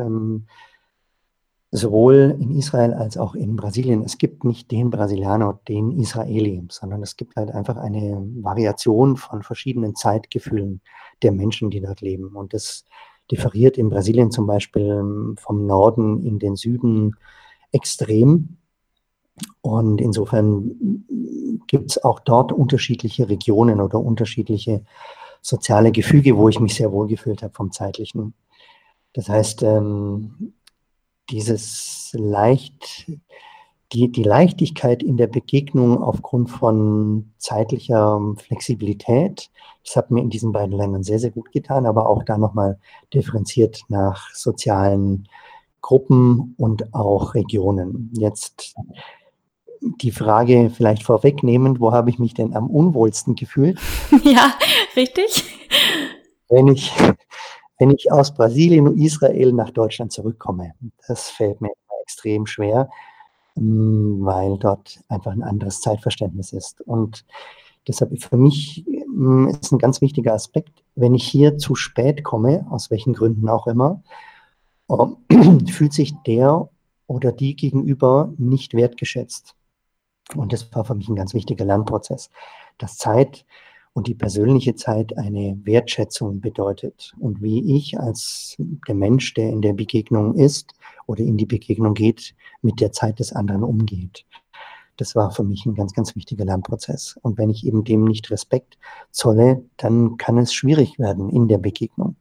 Sowohl 1.73 2.37
in 2.41 2.57
Israel 2.57 2.95
als 2.95 3.17
auch 3.17 3.35
in 3.37 3.55
Brasilien. 3.55 4.03
Es 4.03 4.19
gibt 4.19 4.45
nicht 4.45 4.71
den 4.73 4.91
Brasilianer, 4.91 5.61
den 5.69 5.93
Israeli, 5.93 6.65
sondern 6.69 7.03
es 7.03 7.17
gibt 7.17 7.37
halt 7.37 7.53
einfach 7.53 7.77
eine 7.77 8.27
Variation 8.43 9.17
von 9.17 9.45
verschiedenen 9.45 9.95
Zeitgefühlen 9.95 10.81
der 11.23 11.31
Menschen, 11.31 11.71
die 11.71 11.81
dort 11.81 12.01
leben. 12.01 12.35
Und 12.35 12.55
das 12.55 12.85
differiert 13.31 13.79
in 13.79 13.89
Brasilien 13.89 14.33
zum 14.33 14.47
Beispiel 14.47 14.83
ähm, 14.83 15.37
vom 15.39 15.67
Norden 15.67 16.25
in 16.25 16.41
den 16.41 16.57
Süden 16.57 17.17
extrem. 17.73 18.57
Und 19.63 20.01
insofern 20.01 21.05
gibt 21.67 21.91
es 21.91 22.03
auch 22.03 22.21
dort 22.21 22.53
unterschiedliche 22.53 23.29
Regionen 23.29 23.81
oder 23.81 24.01
unterschiedliche 24.01 24.85
soziale 25.41 25.93
Gefüge, 25.93 26.37
wo 26.37 26.49
ich 26.49 26.61
mich 26.61 26.75
sehr 26.75 26.93
wohl 26.93 27.07
gefühlt 27.07 27.43
habe 27.43 27.55
vom 27.55 27.73
zeitlichen. 27.73 28.35
Das 29.13 29.29
heißt, 29.29 29.63
ähm, 29.63 30.53
dieses 31.31 32.11
leicht, 32.13 33.11
die, 33.93 34.11
die 34.11 34.23
Leichtigkeit 34.23 35.03
in 35.03 35.17
der 35.17 35.27
Begegnung 35.27 36.03
aufgrund 36.03 36.51
von 36.51 37.33
zeitlicher 37.39 38.21
Flexibilität, 38.37 39.51
das 39.85 39.97
hat 39.97 40.11
mir 40.11 40.21
in 40.21 40.31
diesen 40.31 40.53
beiden 40.53 40.77
Ländern 40.77 41.03
sehr, 41.03 41.19
sehr 41.19 41.31
gut 41.31 41.53
getan, 41.53 41.87
aber 41.87 42.09
auch 42.09 42.23
da 42.23 42.39
nochmal 42.39 42.79
differenziert 43.13 43.83
nach 43.89 44.33
sozialen 44.35 45.29
Gruppen 45.81 46.55
und 46.59 46.95
auch 46.95 47.35
Regionen. 47.35 48.11
Jetzt 48.15 48.75
die 49.81 50.13
Frage 50.13 50.71
vielleicht 50.75 51.03
vorwegnehmend, 51.03 51.81
wo 51.81 51.93
habe 51.93 52.11
ich 52.11 52.19
mich 52.19 52.35
denn 52.35 52.55
am 52.55 52.69
unwohlsten 52.69 53.35
gefühlt? 53.35 53.79
Ja, 54.25 54.53
richtig. 54.97 55.45
Wenn 56.49 56.69
ich, 56.69 56.93
wenn 57.81 57.91
ich 57.91 58.13
aus 58.13 58.33
Brasilien 58.35 58.87
und 58.87 59.01
Israel 59.01 59.53
nach 59.53 59.71
Deutschland 59.71 60.13
zurückkomme. 60.13 60.75
Das 61.09 61.31
fällt 61.31 61.63
mir 61.63 61.71
extrem 62.03 62.47
schwer, 62.47 62.91
hm, 63.57 64.19
weil 64.21 64.59
dort 64.59 65.01
einfach 65.09 65.33
ein 65.33 65.43
anderes 65.43 65.81
Zeitverständnis 65.81 66.53
ist. 66.53 66.83
Und 66.83 67.25
deshalb 67.89 68.17
für 68.23 68.37
mich 68.37 68.85
hm, 68.87 69.49
ist 69.49 69.73
ein 69.73 69.79
ganz 69.79 70.03
wichtiger 70.03 70.35
Aspekt, 70.35 70.85
wenn 70.95 71.15
ich 71.15 71.27
hier 71.27 71.57
zu 71.57 71.75
spät 71.75 72.23
komme, 72.23 72.67
aus 72.71 72.91
welchen 72.91 73.15
Gründen 73.15 73.49
auch 73.49 73.67
immer, 73.67 74.03
fühlt 75.71 75.95
sich 75.95 76.15
der 76.27 76.69
oder 77.07 77.33
die 77.33 77.57
gegenüber 77.57 78.35
nicht 78.37 78.75
wertgeschätzt. 78.75 79.55
Und 80.37 80.53
das 80.53 80.73
war 80.75 80.85
für 80.85 80.95
mich 80.95 81.09
ein 81.09 81.17
ganz 81.17 81.33
wichtiger 81.33 81.65
Lernprozess, 81.65 82.31
dass 82.77 82.99
Zeit 82.99 83.47
und 83.93 84.07
die 84.07 84.15
persönliche 84.15 84.75
Zeit 84.75 85.17
eine 85.19 85.59
Wertschätzung 85.65 86.41
bedeutet 86.41 87.13
und 87.19 87.43
wie 87.43 87.77
ich 87.77 87.99
als 87.99 88.57
der 88.87 88.95
Mensch, 88.95 89.35
der 89.35 89.51
in 89.51 89.63
der 89.63 89.73
Begegnung 89.73 90.35
ist 90.35 90.73
oder 91.07 91.23
in 91.23 91.37
die 91.37 91.47
Begegnung 91.47 91.95
geht, 91.95 92.35
mit 92.63 92.81
der 92.81 92.93
Zeit 92.93 93.19
des 93.19 93.33
anderen 93.33 93.65
umgeht. 93.65 94.25
Das 94.97 95.17
war 95.17 95.31
für 95.31 95.45
mich 95.45 95.65
ein 95.65 95.75
ganz, 95.75 95.95
ganz 95.95 96.15
wichtiger 96.15 96.45
Lernprozess. 96.45 97.19
Und 97.23 97.39
wenn 97.39 97.49
ich 97.49 97.67
eben 97.67 97.85
dem 97.85 98.05
nicht 98.05 98.31
Respekt 98.31 98.79
zolle, 99.11 99.65
dann 99.79 100.19
kann 100.19 100.37
es 100.37 100.53
schwierig 100.53 100.99
werden 100.99 101.31
in 101.31 101.49
der 101.49 101.57
Begegnung. 101.57 102.17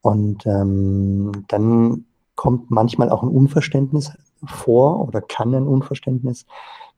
Und 0.00 0.44
ähm, 0.46 1.44
dann 1.46 2.04
kommt 2.34 2.70
manchmal 2.70 3.10
auch 3.10 3.22
ein 3.22 3.28
Unverständnis 3.28 4.12
vor 4.44 5.06
oder 5.06 5.20
kann 5.20 5.54
ein 5.54 5.66
Unverständnis 5.66 6.44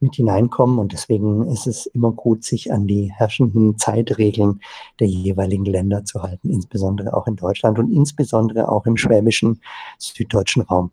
mit 0.01 0.17
hineinkommen. 0.17 0.79
Und 0.79 0.93
deswegen 0.93 1.47
ist 1.49 1.67
es 1.67 1.87
immer 1.87 2.13
gut, 2.13 2.45
sich 2.45 2.73
an 2.73 2.87
die 2.87 3.13
herrschenden 3.13 3.79
Zeitregeln 3.79 4.61
der 5.01 5.09
jeweiligen 5.09 5.65
Länder 5.65 6.05
zu 6.05 6.23
halten, 6.23 6.51
insbesondere 6.51 7.15
auch 7.15 7.27
in 7.27 7.37
Deutschland 7.37 7.79
und 7.79 7.91
insbesondere 7.91 8.71
auch 8.71 8.87
im 8.87 8.97
schwäbischen 8.97 9.61
süddeutschen 9.99 10.63
Raum. 10.63 10.91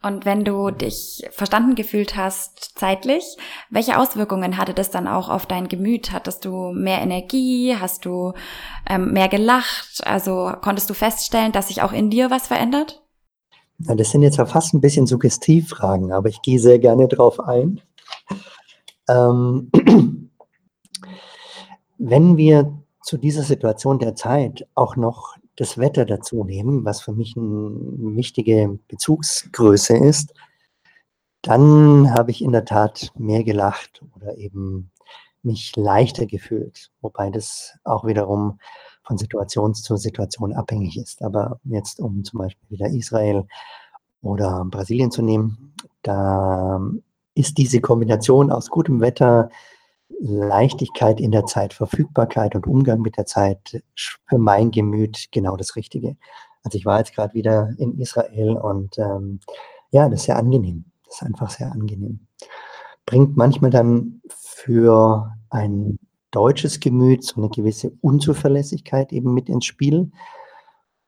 Und 0.00 0.24
wenn 0.24 0.44
du 0.44 0.70
dich 0.70 1.26
verstanden 1.32 1.74
gefühlt 1.74 2.14
hast 2.14 2.78
zeitlich, 2.78 3.36
welche 3.68 3.98
Auswirkungen 3.98 4.56
hatte 4.56 4.72
das 4.72 4.90
dann 4.90 5.08
auch 5.08 5.28
auf 5.28 5.46
dein 5.46 5.66
Gemüt? 5.66 6.12
Hattest 6.12 6.44
du 6.44 6.70
mehr 6.70 7.00
Energie? 7.00 7.74
Hast 7.74 8.04
du 8.04 8.32
ähm, 8.88 9.12
mehr 9.12 9.28
gelacht? 9.28 10.06
Also 10.06 10.52
konntest 10.60 10.88
du 10.88 10.94
feststellen, 10.94 11.50
dass 11.50 11.68
sich 11.68 11.82
auch 11.82 11.92
in 11.92 12.10
dir 12.10 12.30
was 12.30 12.46
verändert? 12.46 13.02
Ja, 13.80 13.96
das 13.96 14.10
sind 14.10 14.22
jetzt 14.22 14.38
ja 14.38 14.46
fast 14.46 14.72
ein 14.72 14.80
bisschen 14.80 15.06
Suggestivfragen, 15.06 16.12
aber 16.12 16.28
ich 16.28 16.42
gehe 16.42 16.60
sehr 16.60 16.78
gerne 16.78 17.08
drauf 17.08 17.40
ein. 17.40 17.80
Ähm, 19.08 19.70
wenn 21.98 22.36
wir 22.36 22.78
zu 23.02 23.16
dieser 23.16 23.42
Situation 23.42 23.98
der 23.98 24.14
Zeit 24.14 24.66
auch 24.74 24.96
noch 24.96 25.36
das 25.56 25.78
Wetter 25.78 26.04
dazu 26.04 26.44
nehmen, 26.44 26.84
was 26.84 27.00
für 27.00 27.12
mich 27.12 27.36
eine 27.36 27.70
wichtige 28.16 28.78
Bezugsgröße 28.88 29.96
ist, 29.96 30.34
dann 31.42 32.12
habe 32.12 32.30
ich 32.30 32.42
in 32.42 32.52
der 32.52 32.64
Tat 32.64 33.10
mehr 33.16 33.44
gelacht 33.44 34.02
oder 34.14 34.36
eben 34.36 34.90
mich 35.42 35.74
leichter 35.76 36.26
gefühlt, 36.26 36.90
wobei 37.00 37.30
das 37.30 37.78
auch 37.84 38.04
wiederum 38.04 38.58
von 39.02 39.18
Situation 39.18 39.74
zu 39.74 39.96
Situation 39.96 40.52
abhängig 40.52 40.98
ist. 40.98 41.22
Aber 41.22 41.60
jetzt, 41.64 42.00
um 42.00 42.24
zum 42.24 42.38
Beispiel 42.40 42.68
wieder 42.70 42.88
Israel 42.88 43.46
oder 44.20 44.64
Brasilien 44.66 45.10
zu 45.10 45.22
nehmen, 45.22 45.74
da 46.02 46.80
ist 47.38 47.58
diese 47.58 47.80
Kombination 47.80 48.50
aus 48.50 48.68
gutem 48.68 49.00
Wetter, 49.00 49.50
Leichtigkeit 50.20 51.20
in 51.20 51.30
der 51.30 51.44
Zeit, 51.46 51.74
Verfügbarkeit 51.74 52.54
und 52.54 52.66
Umgang 52.66 53.00
mit 53.00 53.16
der 53.16 53.26
Zeit 53.26 53.82
für 53.94 54.38
mein 54.38 54.70
Gemüt 54.70 55.28
genau 55.30 55.56
das 55.56 55.76
Richtige. 55.76 56.16
Also 56.64 56.76
ich 56.76 56.86
war 56.86 56.98
jetzt 56.98 57.14
gerade 57.14 57.34
wieder 57.34 57.70
in 57.78 57.98
Israel 57.98 58.56
und 58.56 58.98
ähm, 58.98 59.40
ja, 59.90 60.08
das 60.08 60.20
ist 60.20 60.26
sehr 60.26 60.36
angenehm. 60.36 60.86
Das 61.06 61.16
ist 61.16 61.22
einfach 61.22 61.50
sehr 61.50 61.70
angenehm. 61.70 62.26
Bringt 63.06 63.36
manchmal 63.36 63.70
dann 63.70 64.20
für 64.28 65.32
ein 65.50 65.98
deutsches 66.30 66.80
Gemüt 66.80 67.24
so 67.24 67.40
eine 67.40 67.48
gewisse 67.48 67.92
Unzuverlässigkeit 68.00 69.12
eben 69.12 69.32
mit 69.32 69.48
ins 69.48 69.64
Spiel. 69.64 70.10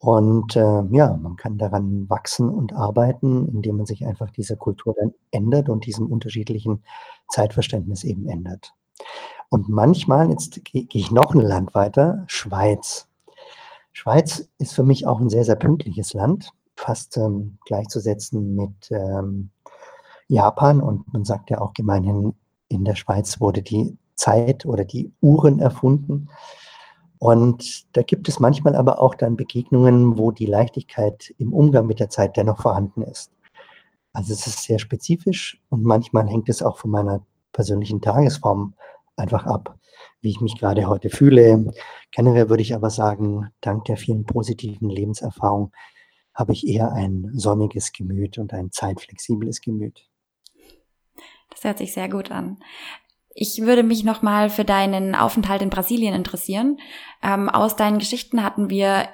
Und 0.01 0.57
äh, 0.57 0.83
ja, 0.91 1.15
man 1.21 1.37
kann 1.37 1.59
daran 1.59 2.09
wachsen 2.09 2.49
und 2.49 2.73
arbeiten, 2.73 3.47
indem 3.49 3.77
man 3.77 3.87
sich 3.87 4.07
einfach 4.07 4.31
dieser 4.31 4.57
Kultur 4.57 4.95
dann 4.99 5.13
ändert 5.31 5.69
und 5.69 5.85
diesem 5.85 6.07
unterschiedlichen 6.07 6.83
Zeitverständnis 7.29 8.03
eben 8.05 8.27
ändert. 8.27 8.73
Und 9.51 9.69
manchmal, 9.69 10.31
jetzt 10.31 10.65
gehe 10.65 10.85
geh 10.85 10.99
ich 10.99 11.11
noch 11.11 11.35
ein 11.35 11.43
Land 11.43 11.75
weiter, 11.75 12.25
Schweiz. 12.29 13.09
Schweiz 13.93 14.49
ist 14.57 14.73
für 14.73 14.85
mich 14.85 15.07
auch 15.07 15.21
ein 15.21 15.29
sehr, 15.29 15.45
sehr 15.45 15.57
pünktliches 15.57 16.15
Land, 16.15 16.51
fast 16.77 17.19
ähm, 17.19 17.59
gleichzusetzen 17.67 18.55
mit 18.55 18.91
ähm, 18.91 19.51
Japan. 20.29 20.81
Und 20.81 21.13
man 21.13 21.27
sagt 21.27 21.51
ja 21.51 21.61
auch 21.61 21.75
gemeinhin, 21.75 22.35
in 22.69 22.87
der 22.87 22.95
Schweiz 22.95 23.39
wurde 23.39 23.61
die 23.61 23.99
Zeit 24.15 24.65
oder 24.65 24.87
die 24.87 25.13
Uhren 25.21 25.59
erfunden. 25.59 26.31
Und 27.21 27.85
da 27.95 28.03
gibt 28.03 28.31
es 28.31 28.41
manchmal 28.41 28.75
aber 28.75 28.99
auch 28.99 29.15
dann 29.15 29.37
Begegnungen, 29.37 30.17
wo 30.17 30.31
die 30.31 30.47
Leichtigkeit 30.47 31.35
im 31.37 31.53
Umgang 31.53 31.87
mit 31.87 32.01
der 32.01 32.09
Zeit 32.09 32.39
dennoch 32.39 32.63
vorhanden 32.63 33.03
ist. 33.03 33.31
Also 34.15 34.33
es 34.33 34.47
ist 34.47 34.63
sehr 34.63 34.79
spezifisch 34.79 35.61
und 35.69 35.85
manchmal 35.85 36.27
hängt 36.29 36.49
es 36.49 36.63
auch 36.63 36.79
von 36.79 36.91
meiner 36.91 37.25
persönlichen 37.53 38.01
Tagesform 38.01 38.73
einfach 39.17 39.45
ab, 39.45 39.79
wie 40.23 40.31
ich 40.31 40.41
mich 40.41 40.59
gerade 40.59 40.87
heute 40.87 41.11
fühle. 41.11 41.71
Generell 42.11 42.49
würde 42.49 42.63
ich 42.63 42.75
aber 42.75 42.89
sagen, 42.89 43.51
dank 43.61 43.85
der 43.85 43.99
vielen 43.99 44.25
positiven 44.25 44.89
Lebenserfahrungen 44.89 45.73
habe 46.33 46.55
ich 46.55 46.67
eher 46.67 46.91
ein 46.93 47.31
sonniges 47.35 47.93
Gemüt 47.93 48.39
und 48.39 48.55
ein 48.55 48.73
zeitflexibles 48.73 49.61
Gemüt. 49.61 50.09
Das 51.51 51.65
hört 51.65 51.77
sich 51.77 51.93
sehr 51.93 52.09
gut 52.09 52.31
an. 52.31 52.57
Ich 53.43 53.63
würde 53.63 53.83
mich 53.83 54.05
nochmal 54.05 54.51
für 54.51 54.67
deinen 54.67 55.15
Aufenthalt 55.15 55.63
in 55.63 55.71
Brasilien 55.71 56.13
interessieren. 56.13 56.77
Ähm, 57.23 57.49
aus 57.49 57.75
deinen 57.75 57.99
Geschichten 57.99 58.45
hatten 58.45 58.69
wir 58.69 59.09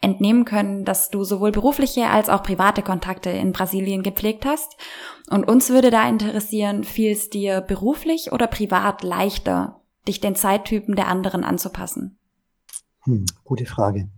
entnehmen 0.00 0.44
können, 0.44 0.84
dass 0.84 1.10
du 1.10 1.22
sowohl 1.22 1.52
berufliche 1.52 2.08
als 2.08 2.28
auch 2.28 2.42
private 2.42 2.82
Kontakte 2.82 3.30
in 3.30 3.52
Brasilien 3.52 4.02
gepflegt 4.02 4.44
hast. 4.44 4.76
Und 5.30 5.46
uns 5.46 5.70
würde 5.70 5.92
da 5.92 6.08
interessieren, 6.08 6.82
fiel 6.82 7.12
es 7.12 7.30
dir 7.30 7.60
beruflich 7.60 8.32
oder 8.32 8.48
privat 8.48 9.04
leichter, 9.04 9.80
dich 10.08 10.20
den 10.20 10.34
Zeittypen 10.34 10.96
der 10.96 11.06
anderen 11.06 11.44
anzupassen? 11.44 12.18
Hm, 13.02 13.26
gute 13.44 13.66
Frage. 13.66 14.10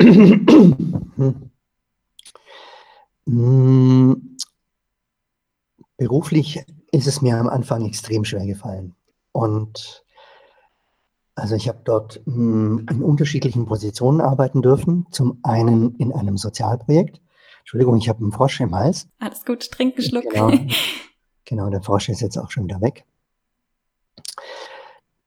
hm. 0.00 1.50
Hm. 3.26 4.38
Beruflich 5.98 6.64
ist 6.92 7.06
es 7.06 7.22
mir 7.22 7.36
am 7.38 7.48
Anfang 7.48 7.84
extrem 7.84 8.24
schwer 8.24 8.46
gefallen. 8.46 8.94
Und 9.32 10.04
also 11.34 11.54
ich 11.54 11.68
habe 11.68 11.80
dort 11.84 12.20
mh, 12.26 12.34
hm, 12.34 12.86
in 12.90 13.02
unterschiedlichen 13.02 13.66
Positionen 13.66 14.20
arbeiten 14.20 14.62
dürfen. 14.62 15.06
Zum 15.10 15.38
einen 15.42 15.94
in 15.96 16.12
einem 16.12 16.36
Sozialprojekt. 16.36 17.20
Entschuldigung, 17.60 17.98
ich 17.98 18.08
habe 18.08 18.20
einen 18.20 18.32
Frosch 18.32 18.60
im 18.60 18.74
Hals. 18.74 19.08
Alles 19.18 19.44
gut, 19.44 19.70
trink 19.70 19.96
einen 19.96 20.08
Schluck. 20.08 20.24
Genau, 20.30 20.50
genau, 21.44 21.70
der 21.70 21.82
Frosch 21.82 22.08
ist 22.08 22.20
jetzt 22.20 22.38
auch 22.38 22.50
schon 22.50 22.64
wieder 22.64 22.80
weg. 22.80 23.04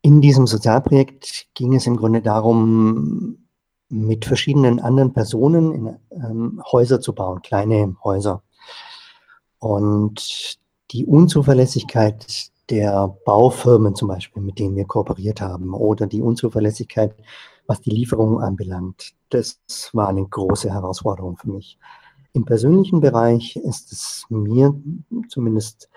In 0.02 0.22
diesem 0.22 0.48
Sozialprojekt 0.48 1.48
ging 1.54 1.76
es 1.76 1.86
im 1.86 1.96
Grunde 1.96 2.22
darum, 2.22 3.38
mit 3.90 4.26
verschiedenen 4.26 4.80
anderen 4.80 5.14
Personen 5.14 5.72
in, 5.74 6.00
ähm, 6.12 6.64
Häuser 6.72 7.02
zu 7.02 7.14
bauen, 7.14 7.42
kleine 7.42 7.96
Häuser. 8.04 8.42
Und 9.60 10.60
die 10.92 11.06
Unzuverlässigkeit 11.06 12.52
der 12.70 13.16
Baufirmen 13.26 13.96
zum 13.96 14.08
Beispiel, 14.08 14.42
mit 14.42 14.60
denen 14.60 14.76
wir 14.76 14.86
kooperiert 14.86 15.42
haben, 15.42 15.74
oder 15.74 16.08
die 16.08 16.22
Unzuverlässigkeit, 16.22 17.16
was 17.68 17.82
die 17.82 17.92
Lieferungen 17.92 18.40
anbelangt, 18.40 19.14
das 19.30 19.60
war 19.94 20.08
eine 20.08 20.26
große 20.26 20.72
Herausforderung 20.72 21.38
für 21.38 21.50
mich. 21.50 21.78
Im 22.34 22.46
persönlichen 22.46 23.02
Bereich 23.02 23.56
ist 23.58 23.92
es 23.92 24.26
mir 24.30 24.74
zumindest 25.28 25.90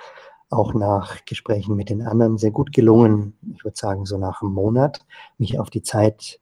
auch 0.51 0.75
nach 0.75 1.25
Gesprächen 1.25 1.75
mit 1.77 1.91
den 1.91 2.03
anderen 2.03 2.39
sehr 2.39 2.51
gut 2.51 2.73
gelungen, 2.73 3.37
ich 3.55 3.65
würde 3.65 3.77
sagen 3.77 4.05
so 4.07 4.19
nach 4.19 4.43
einem 4.43 4.53
Monat, 4.53 5.05
mich 5.39 5.59
auf 5.59 5.71
die 5.71 5.83
Zeit, 5.83 6.41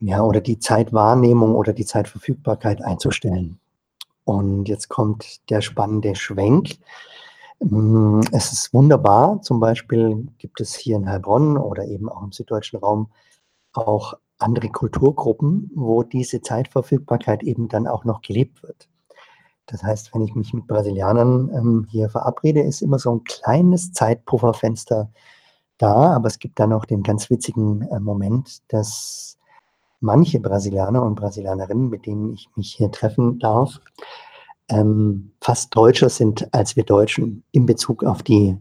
ja, 0.00 0.22
oder 0.22 0.40
die 0.40 0.58
Zeitwahrnehmung 0.58 1.54
oder 1.54 1.72
die 1.72 1.86
Zeitverfügbarkeit 1.86 2.82
einzustellen. 2.82 3.58
Und 4.24 4.68
jetzt 4.68 4.88
kommt 4.88 5.48
der 5.50 5.60
spannende 5.60 6.14
Schwenk. 6.14 6.78
Mm, 7.60 8.20
es 8.32 8.52
ist 8.52 8.72
wunderbar. 8.72 9.40
Zum 9.42 9.60
Beispiel 9.60 10.28
gibt 10.38 10.60
es 10.60 10.74
hier 10.74 10.96
in 10.96 11.08
Heilbronn 11.08 11.56
oder 11.56 11.84
eben 11.86 12.08
auch 12.08 12.22
im 12.22 12.32
süddeutschen 12.32 12.78
Raum 12.78 13.10
auch 13.72 14.14
andere 14.38 14.68
Kulturgruppen, 14.68 15.70
wo 15.74 16.02
diese 16.02 16.42
Zeitverfügbarkeit 16.42 17.42
eben 17.42 17.68
dann 17.68 17.86
auch 17.86 18.04
noch 18.04 18.20
gelebt 18.22 18.62
wird. 18.62 18.88
Das 19.66 19.82
heißt, 19.82 20.14
wenn 20.14 20.22
ich 20.22 20.34
mich 20.34 20.52
mit 20.52 20.66
Brasilianern 20.66 21.50
ähm, 21.54 21.86
hier 21.90 22.10
verabrede, 22.10 22.60
ist 22.60 22.82
immer 22.82 22.98
so 22.98 23.14
ein 23.14 23.24
kleines 23.24 23.92
Zeitpufferfenster 23.92 25.10
da, 25.78 26.14
aber 26.14 26.28
es 26.28 26.38
gibt 26.38 26.58
dann 26.60 26.72
auch 26.72 26.84
den 26.84 27.02
ganz 27.02 27.30
witzigen 27.30 27.82
äh, 27.82 28.00
Moment, 28.00 28.62
dass 28.72 29.38
manche 30.04 30.38
Brasilianer 30.38 31.02
und 31.02 31.16
Brasilianerinnen, 31.16 31.88
mit 31.88 32.06
denen 32.06 32.32
ich 32.34 32.48
mich 32.54 32.74
hier 32.74 32.90
treffen 32.90 33.38
darf, 33.38 33.80
ähm, 34.68 35.32
fast 35.40 35.74
deutscher 35.74 36.08
sind 36.08 36.48
als 36.54 36.76
wir 36.76 36.84
Deutschen 36.84 37.42
in 37.52 37.66
Bezug 37.66 38.04
auf 38.04 38.22
die 38.22 38.56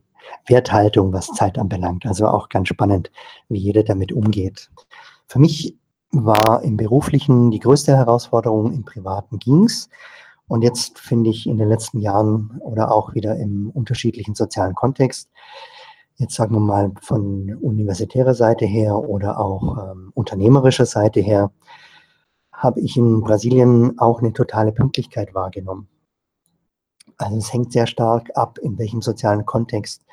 Werthaltung, 0.48 1.14
was 1.14 1.28
Zeit 1.28 1.58
anbelangt. 1.58 2.06
Also 2.06 2.28
auch 2.28 2.50
ganz 2.50 2.70
spannend, 2.70 3.12
wie 3.50 3.60
jeder 3.60 3.84
damit 3.84 4.12
umgeht. 4.12 4.72
Für 5.28 5.40
mich 5.40 5.78
war 6.12 6.62
im 6.64 6.78
beruflichen 6.78 7.52
die 7.52 7.60
größte 7.60 7.96
Herausforderung, 7.96 8.74
im 8.74 8.86
privaten 8.86 9.40
ging's. 9.40 9.90
Und 10.48 10.62
jetzt 10.62 11.00
finde 11.00 11.30
ich 11.30 11.48
in 11.48 11.58
den 11.58 11.70
letzten 11.70 12.00
Jahren 12.00 12.60
oder 12.62 12.92
auch 12.92 13.14
wieder 13.14 13.38
im 13.38 13.70
unterschiedlichen 13.70 14.36
sozialen 14.36 14.76
Kontext, 14.76 15.30
jetzt 16.18 16.36
sagen 16.36 16.56
wir 16.56 16.60
mal 16.60 16.92
von 17.02 17.56
universitärer 17.62 18.34
Seite 18.34 18.66
her 18.66 18.98
oder 18.98 19.40
auch 19.40 19.92
ähm, 19.92 20.12
unternehmerischer 20.14 20.86
Seite 20.86 21.20
her, 21.20 21.52
habe 22.52 22.80
ich 22.80 22.98
in 22.98 23.22
Brasilien 23.22 24.00
auch 24.00 24.20
eine 24.20 24.34
totale 24.34 24.72
Pünktlichkeit 24.72 25.34
wahrgenommen. 25.34 25.90
Also 27.18 27.38
es 27.38 27.52
hängt 27.52 27.72
sehr 27.74 27.88
stark 27.88 28.30
ab, 28.36 28.58
in 28.60 28.78
welchem 28.78 29.02
sozialen 29.02 29.46
Kontext 29.46 30.06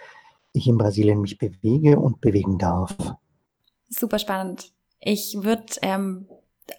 ich 0.52 0.66
in 0.66 0.78
Brasilien 0.78 1.20
mich 1.20 1.38
bewege 1.38 1.98
und 1.98 2.20
bewegen 2.20 2.58
darf. 2.58 2.96
Super 3.88 4.18
spannend. 4.18 4.72
Ich 5.00 5.38
würde 5.42 5.66
ähm, 5.82 6.26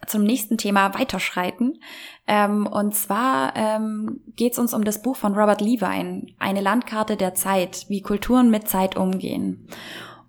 zum 0.07 0.23
nächsten 0.23 0.57
Thema 0.57 0.93
weiterschreiten. 0.93 1.79
Ähm, 2.27 2.67
und 2.67 2.95
zwar 2.95 3.55
ähm, 3.55 4.21
geht 4.35 4.53
es 4.53 4.59
uns 4.59 4.73
um 4.73 4.83
das 4.83 5.01
Buch 5.01 5.15
von 5.15 5.33
Robert 5.33 5.61
Levine, 5.61 6.27
Eine 6.39 6.61
Landkarte 6.61 7.17
der 7.17 7.33
Zeit, 7.33 7.85
wie 7.89 8.01
Kulturen 8.01 8.49
mit 8.49 8.67
Zeit 8.67 8.95
umgehen. 8.97 9.67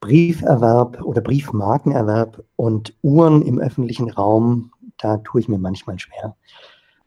Brieferwerb 0.00 1.02
oder 1.02 1.22
Briefmarkenerwerb 1.22 2.44
und 2.56 2.94
Uhren 3.02 3.42
im 3.42 3.58
öffentlichen 3.58 4.10
Raum, 4.10 4.72
da 4.98 5.16
tue 5.18 5.40
ich 5.40 5.48
mir 5.48 5.58
manchmal 5.58 5.98
schwer. 5.98 6.36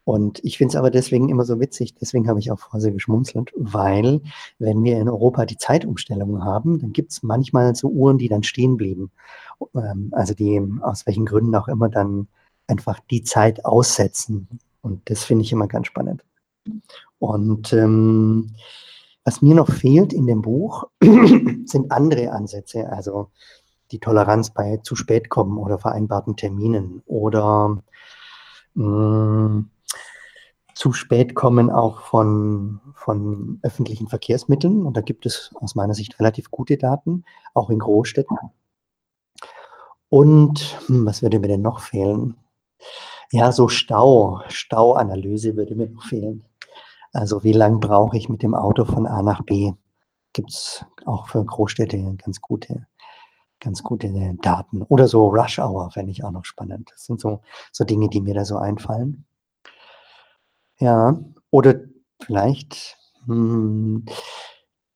Und 0.07 0.39
ich 0.45 0.57
finde 0.57 0.71
es 0.71 0.77
aber 0.77 0.89
deswegen 0.89 1.27
immer 1.27 1.43
so 1.43 1.59
witzig, 1.59 1.93
deswegen 1.95 2.29
habe 2.29 2.39
ich 2.39 2.49
auch 2.49 2.59
vorher 2.59 2.91
geschmunzelt, 2.91 3.51
weil 3.57 4.21
wenn 4.57 4.81
wir 4.85 5.01
in 5.01 5.09
Europa 5.09 5.45
die 5.45 5.57
Zeitumstellungen 5.57 6.45
haben, 6.45 6.79
dann 6.79 6.93
gibt 6.93 7.11
es 7.11 7.23
manchmal 7.23 7.75
so 7.75 7.89
Uhren, 7.89 8.17
die 8.17 8.29
dann 8.29 8.43
stehen 8.43 8.77
blieben. 8.77 9.11
Ähm, 9.75 10.07
also 10.13 10.33
die 10.33 10.61
aus 10.79 11.05
welchen 11.07 11.25
Gründen 11.25 11.53
auch 11.55 11.67
immer 11.67 11.89
dann 11.89 12.29
einfach 12.67 13.01
die 13.11 13.23
Zeit 13.23 13.65
aussetzen. 13.65 14.47
Und 14.81 15.09
das 15.09 15.25
finde 15.25 15.43
ich 15.43 15.51
immer 15.51 15.67
ganz 15.67 15.87
spannend. 15.87 16.23
Und 17.19 17.73
ähm, 17.73 18.55
was 19.25 19.41
mir 19.41 19.55
noch 19.55 19.69
fehlt 19.69 20.13
in 20.13 20.25
dem 20.25 20.41
Buch, 20.41 20.85
sind 21.01 21.91
andere 21.91 22.31
Ansätze, 22.31 22.89
also 22.89 23.27
die 23.91 23.99
Toleranz 23.99 24.51
bei 24.51 24.77
zu 24.77 24.95
spät 24.95 25.27
kommen 25.27 25.57
oder 25.57 25.77
vereinbarten 25.77 26.37
Terminen 26.37 27.03
oder 27.07 27.83
mh, 28.73 28.85
mm, 28.85 29.69
zu 30.77 30.93
spät 30.93 31.33
kommen 31.33 31.71
auch 31.71 32.01
von, 32.01 32.79
von 32.93 33.59
öffentlichen 33.63 34.07
Verkehrsmitteln. 34.07 34.85
Und 34.85 34.95
da 34.95 35.01
gibt 35.01 35.25
es 35.25 35.51
aus 35.55 35.75
meiner 35.75 35.93
Sicht 35.93 36.19
relativ 36.19 36.51
gute 36.51 36.77
Daten, 36.77 37.25
auch 37.53 37.69
in 37.69 37.79
Großstädten. 37.79 38.37
Und 40.09 40.79
hm, 40.87 41.05
was 41.05 41.21
würde 41.21 41.39
mir 41.39 41.47
denn 41.47 41.61
noch 41.61 41.79
fehlen? 41.79 42.37
Ja, 43.31 43.51
so 43.51 43.67
Stau, 43.67 44.41
Stauanalyse 44.47 45.57
würde 45.57 45.75
mir 45.75 45.89
noch 45.89 46.03
fehlen. 46.03 46.45
Also 47.11 47.43
wie 47.43 47.53
lange 47.53 47.79
brauche 47.79 48.15
ich 48.15 48.29
mit 48.29 48.43
dem 48.43 48.53
Auto 48.53 48.85
von 48.85 49.07
A 49.07 49.21
nach 49.21 49.41
B? 49.43 49.73
Gibt 50.33 50.51
es 50.51 50.85
auch 51.05 51.27
für 51.27 51.43
Großstädte 51.43 51.97
ganz 52.23 52.39
gute, 52.39 52.87
ganz 53.59 53.83
gute 53.83 54.35
Daten. 54.41 54.83
Oder 54.83 55.07
so 55.07 55.27
Rush 55.27 55.59
Hour 55.59 55.91
fände 55.91 56.11
ich 56.11 56.23
auch 56.23 56.31
noch 56.31 56.45
spannend. 56.45 56.91
Das 56.91 57.05
sind 57.05 57.19
so, 57.19 57.41
so 57.71 57.83
Dinge, 57.83 58.09
die 58.09 58.21
mir 58.21 58.35
da 58.35 58.45
so 58.45 58.57
einfallen. 58.57 59.26
Ja, 60.79 61.17
oder 61.49 61.75
vielleicht, 62.21 62.97
hm, 63.25 64.05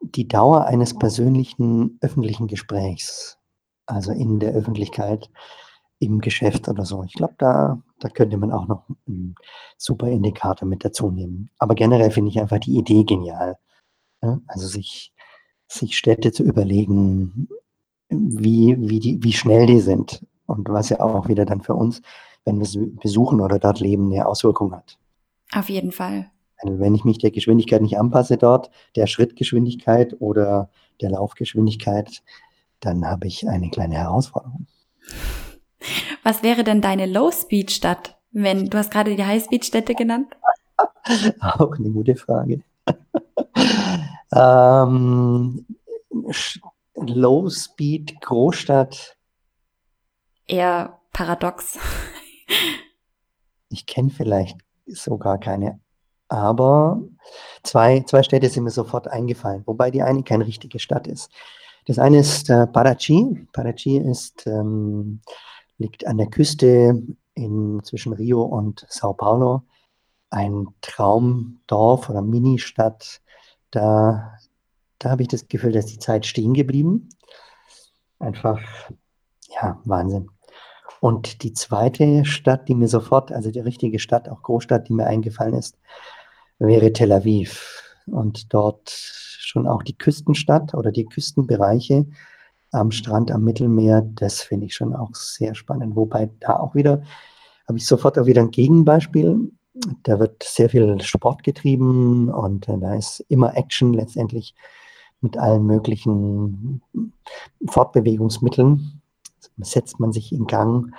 die 0.02 0.28
Dauer 0.28 0.66
eines 0.66 0.98
persönlichen 0.98 1.98
öffentlichen 2.02 2.48
Gesprächs, 2.48 3.40
also 3.88 4.12
in 4.12 4.40
der 4.40 4.54
Öffentlichkeit, 4.54 5.30
im 6.00 6.20
Geschäft 6.22 6.68
oder 6.70 6.86
so. 6.86 7.04
Ich 7.06 7.14
glaube, 7.14 7.36
da 7.40 7.82
da 8.00 8.10
könnte 8.10 8.38
man 8.38 8.52
auch 8.52 8.68
noch 8.68 8.86
'n 9.10 9.36
super 9.78 10.08
Indikator 10.10 10.68
mit 10.68 10.86
dazu 10.86 11.12
nehmen. 11.12 11.50
Aber 11.60 11.76
generell 11.76 12.12
finde 12.12 12.32
ich 12.32 12.40
einfach 12.42 12.60
die 12.60 12.78
Idee 12.78 13.04
genial, 13.06 13.58
ne? 14.24 14.42
Also, 14.48 14.68
sich 14.68 15.14
sich 15.70 15.98
Städte 15.98 16.32
zu 16.34 16.44
überlegen, 16.44 17.50
wie 18.10 18.78
wie 18.80 19.00
die 19.02 19.24
wie 19.24 19.34
schnell 19.34 19.68
die 19.68 19.82
sind 19.82 20.26
und 20.48 20.70
was 20.70 20.90
ja 20.90 21.02
auch 21.02 21.28
wieder 21.30 21.46
dann 21.46 21.62
für 21.64 21.76
uns, 21.76 22.02
wenn 22.46 22.60
wir 22.60 22.66
sie 22.68 22.88
besuchen 23.02 23.42
oder 23.42 23.60
dort 23.60 23.80
leben, 23.82 24.10
'ne 24.10 24.26
Auswirkung 24.28 24.74
hat. 24.76 24.98
Auf 25.54 25.70
jeden 25.70 25.92
Fall. 25.92 26.32
wenn 26.64 26.96
ich 26.96 27.04
mich 27.04 27.18
der 27.18 27.32
Geschwindigkeit 27.32 27.82
nicht 27.82 27.98
anpasse 27.98 28.38
dort, 28.38 28.70
der 28.96 29.08
Schrittgeschwindigkeit 29.08 30.16
oder 30.20 30.70
der 31.02 31.10
Laufgeschwindigkeit, 31.10 32.22
dann 32.80 33.06
habe 33.06 33.28
ich 33.28 33.48
eine 33.48 33.70
kleine 33.70 33.96
Herausforderung. 33.96 34.68
Was 36.24 36.44
wäre 36.44 36.64
denn 36.64 36.82
deine 36.82 37.08
Low-Speed-Stadt, 37.08 38.18
wenn 38.32 38.70
du 38.70 38.78
hast 38.78 38.92
gerade 38.92 39.16
die 39.16 39.26
High-Speed-Städte 39.26 39.96
genannt? 39.96 40.28
Auch 41.40 41.76
eine 41.78 41.90
gute 41.90 42.16
Frage. 42.16 42.62
ähm, 44.34 45.66
Low 46.96 47.50
Speed 47.50 48.22
Großstadt. 48.22 49.18
Eher 50.48 51.00
paradox. 51.12 51.80
ich 53.70 53.86
kenne 53.86 54.10
vielleicht 54.10 54.58
sogar 54.94 55.40
keine, 55.40 55.80
aber 56.28 57.02
zwei, 57.64 58.02
zwei 58.02 58.24
Städte 58.24 58.50
sind 58.50 58.64
mir 58.64 58.72
sofort 58.72 59.08
eingefallen, 59.08 59.64
wobei 59.66 59.92
die 59.92 60.02
eine 60.02 60.24
keine 60.24 60.48
richtige 60.48 60.80
Stadt 60.80 61.08
ist. 61.08 61.30
Das 61.86 62.00
eine 62.00 62.20
ist 62.20 62.50
äh, 62.50 62.68
Parachi. 62.68 63.48
Parachi 63.52 63.98
ist, 63.98 64.46
ähm, 64.48 65.22
liegt 65.78 66.06
an 66.08 66.18
der 66.18 66.28
Küste 66.28 67.02
in, 67.34 67.82
zwischen 67.84 68.14
Rio 68.14 68.44
und 68.44 68.86
Sao 68.88 69.14
Paulo. 69.14 69.64
Ein 70.30 70.68
Traumdorf 70.82 72.10
oder 72.10 72.22
Ministadt. 72.22 73.22
Da, 73.72 74.38
da 75.00 75.10
habe 75.10 75.24
ich 75.24 75.28
das 75.28 75.48
Gefühl, 75.48 75.72
dass 75.72 75.88
die 75.88 76.00
Zeit 76.00 76.26
stehen 76.26 76.54
geblieben. 76.54 77.10
Einfach, 78.20 78.62
ja, 79.50 79.82
Wahnsinn. 79.84 80.30
Und 81.02 81.42
die 81.42 81.54
zweite 81.54 82.26
Stadt, 82.26 82.68
die 82.68 82.76
mir 82.76 82.88
sofort, 82.88 83.32
also 83.32 83.50
die 83.50 83.60
richtige 83.60 83.98
Stadt, 83.98 84.30
auch 84.30 84.44
Großstadt, 84.44 84.88
die 84.88 84.94
mir 84.94 85.08
eingefallen 85.08 85.56
ist, 85.56 85.80
wäre 86.60 86.94
Tel 86.94 87.12
Aviv. 87.12 87.82
Und 88.06 88.54
dort 88.54 88.92
schon 88.92 89.66
auch 89.66 89.82
die 89.82 89.98
Küstenstadt 89.98 90.76
oder 90.76 90.92
die 90.92 91.06
Küstenbereiche 91.06 92.06
am 92.72 92.92
Strand, 92.92 93.32
am 93.32 93.44
Mittelmeer, 93.44 94.04
das 94.14 94.42
finde 94.42 94.68
ich 94.68 94.76
schon 94.76 94.96
auch 94.96 95.16
sehr 95.16 95.56
spannend. 95.56 95.96
Wobei 95.96 96.30
da 96.40 96.58
auch 96.58 96.76
wieder, 96.76 97.02
habe 97.68 97.80
ich 97.80 97.88
sofort 97.88 98.20
auch 98.20 98.28
wieder 98.28 98.42
ein 98.44 98.52
Gegenbeispiel. 98.52 99.52
Da 100.04 100.20
wird 100.20 100.44
sehr 100.44 100.70
viel 100.70 101.02
Sport 101.02 101.42
getrieben 101.42 102.30
und 102.30 102.68
da 102.68 102.94
ist 102.94 103.26
immer 103.28 103.58
Action 103.58 103.94
letztendlich 103.94 104.54
mit 105.20 105.36
allen 105.36 105.66
möglichen 105.66 106.84
Fortbewegungsmitteln 107.66 109.01
setzt 109.58 110.00
man 110.00 110.12
sich 110.12 110.32
in 110.32 110.48
Gang, 110.48 110.94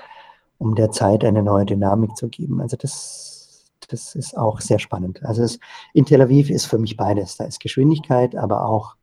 um 0.59 0.75
der 0.75 0.91
Zeit 0.91 1.25
eine 1.25 1.43
neue 1.43 1.67
Dynamik 1.67 2.17
zu 2.17 2.29
geben. 2.29 2.61
Also 2.61 2.77
das, 2.77 3.65
das 3.89 4.15
ist 4.15 4.37
auch 4.37 4.61
sehr 4.61 4.79
spannend. 4.79 5.25
Also 5.25 5.43
es, 5.43 5.59
in 5.93 6.05
Tel 6.05 6.23
Aviv 6.23 6.51
ist 6.51 6.67
für 6.67 6.79
mich 6.79 6.97
beides. 6.97 7.37
Da 7.37 7.45
ist 7.45 7.61
Geschwindigkeit, 7.61 8.37
aber 8.37 8.67
auch 8.67 8.97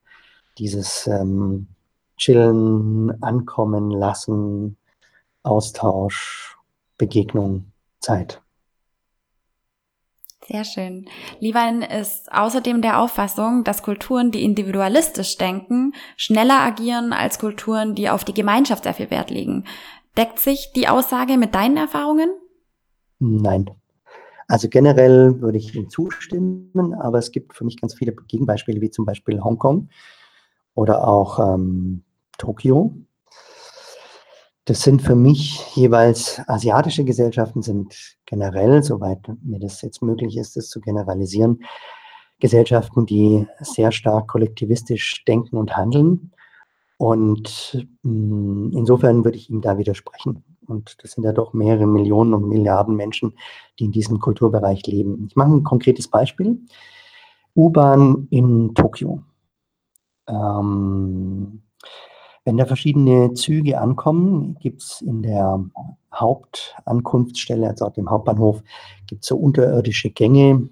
dieses 0.58 1.08
ähm, 1.08 1.68
Chillen, 2.18 3.22
Ankommen 3.24 3.92
lassen, 3.92 4.78
Austausch, 5.44 6.58
Begegnung, 6.98 7.72
Zeit. 8.00 8.42
Sehr 10.52 10.64
schön. 10.64 11.06
Liewein 11.40 11.84
ist 11.84 12.32
außerdem 12.32 12.82
der 12.82 13.00
Auffassung, 13.00 13.64
dass 13.64 13.84
Kulturen, 13.84 14.32
die 14.32 14.44
individualistisch 14.44 15.38
denken, 15.38 15.94
schneller 16.18 16.60
agieren 16.62 17.14
als 17.14 17.38
Kulturen, 17.38 17.94
die 17.94 18.10
auf 18.10 18.24
die 18.24 18.34
Gemeinschaft 18.34 18.86
sehr 18.86 18.96
viel 18.96 19.12
Wert 19.12 19.30
legen. 19.30 19.66
Deckt 20.18 20.40
sich 20.40 20.72
die 20.76 20.88
Aussage 20.88 21.38
mit 21.38 21.54
deinen 21.54 21.78
Erfahrungen? 21.78 22.32
Nein. 23.20 23.70
Also 24.48 24.70
generell 24.70 25.40
würde 25.40 25.60
ich 25.60 25.76
ihm 25.76 25.92
zustimmen, 25.92 26.96
aber 27.00 27.20
es 27.20 27.32
gibt 27.32 27.54
für 27.54 27.64
mich 27.64 27.80
ganz 27.80 27.94
viele 27.94 28.14
Gegenbeispiele, 28.14 28.82
wie 28.82 28.90
zum 28.90 29.06
Beispiel 29.06 29.42
Hongkong 29.42 29.90
oder 30.74 31.08
auch 31.08 31.38
ähm, 31.38 32.02
Tokio, 32.40 32.96
das 34.70 34.84
sind 34.84 35.02
für 35.02 35.16
mich 35.16 35.76
jeweils 35.76 36.40
asiatische 36.46 37.04
Gesellschaften, 37.04 37.64
sind 37.64 38.18
generell, 38.28 38.84
soweit 38.84 39.20
mir 39.42 39.60
das 39.60 39.82
jetzt 39.82 40.04
möglich 40.04 40.38
ist, 40.38 40.56
das 40.58 40.70
zu 40.70 40.80
generalisieren, 40.80 41.64
Gesellschaften, 42.40 43.08
die 43.08 43.48
sehr 43.62 43.92
stark 43.92 44.28
kollektivistisch 44.28 45.26
denken 45.26 45.58
und 45.58 45.76
handeln. 45.76 46.34
Und 46.98 47.88
mh, 48.04 48.78
insofern 48.78 49.26
würde 49.26 49.38
ich 49.38 49.50
ihm 49.50 49.62
da 49.62 49.80
widersprechen. 49.80 50.44
Und 50.68 50.98
das 51.02 51.14
sind 51.14 51.24
ja 51.24 51.34
doch 51.34 51.54
mehrere 51.54 51.88
Millionen 51.88 52.36
und 52.36 52.48
Milliarden 52.48 52.96
Menschen, 52.96 53.34
die 53.80 53.86
in 53.86 53.92
diesem 53.92 54.20
Kulturbereich 54.20 54.86
leben. 54.86 55.26
Ich 55.28 55.36
mache 55.36 55.50
ein 55.50 55.64
konkretes 55.64 56.08
Beispiel. 56.08 56.60
U-Bahn 57.56 58.28
in 58.30 58.76
Tokio. 58.76 59.24
Ähm, 60.28 61.64
wenn 62.46 62.58
da 62.58 62.66
verschiedene 62.66 63.34
Züge 63.34 63.80
ankommen, 63.80 64.58
gibt 64.60 64.82
es 64.82 65.02
in 65.02 65.22
der 65.22 65.64
Hauptankunftsstelle, 66.14 67.68
also 67.68 67.86
auf 67.86 67.94
dem 67.94 68.10
Hauptbahnhof, 68.10 68.64
gibt 69.08 69.24
es 69.24 69.28
so 69.28 69.38
unterirdische 69.38 70.10
Gänge, 70.10 70.70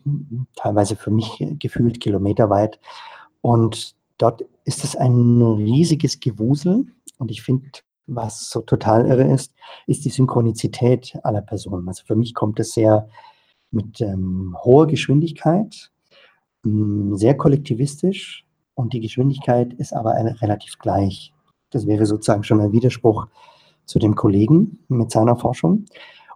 teilweise 0.55 0.95
für 0.95 1.11
mich 1.11 1.45
gefühlt 1.59 1.99
kilometerweit. 1.99 2.79
Und 3.41 3.95
dort 4.17 4.43
ist 4.65 4.83
es 4.83 4.95
ein 4.95 5.41
riesiges 5.41 6.19
Gewusel. 6.19 6.85
Und 7.19 7.31
ich 7.31 7.41
finde, 7.41 7.67
was 8.07 8.49
so 8.49 8.61
total 8.61 9.05
irre 9.05 9.31
ist, 9.31 9.53
ist 9.85 10.05
die 10.05 10.09
Synchronizität 10.09 11.17
aller 11.23 11.41
Personen. 11.41 11.87
Also 11.87 12.03
für 12.05 12.15
mich 12.15 12.33
kommt 12.33 12.59
es 12.59 12.73
sehr 12.73 13.09
mit 13.71 14.01
ähm, 14.01 14.55
hoher 14.63 14.87
Geschwindigkeit, 14.87 15.91
sehr 16.63 17.35
kollektivistisch 17.35 18.45
und 18.75 18.93
die 18.93 18.99
Geschwindigkeit 18.99 19.73
ist 19.73 19.93
aber 19.93 20.13
relativ 20.41 20.77
gleich. 20.79 21.33
Das 21.71 21.87
wäre 21.87 22.05
sozusagen 22.05 22.43
schon 22.43 22.61
ein 22.61 22.71
Widerspruch 22.71 23.27
zu 23.85 23.99
dem 23.99 24.15
Kollegen 24.15 24.79
mit 24.87 25.11
seiner 25.11 25.35
Forschung. 25.35 25.85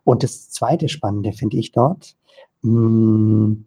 Und 0.03 0.23
das 0.23 0.49
zweite 0.49 0.89
Spannende 0.89 1.33
finde 1.33 1.57
ich 1.57 1.71
dort, 1.71 2.15
hm, 2.63 3.65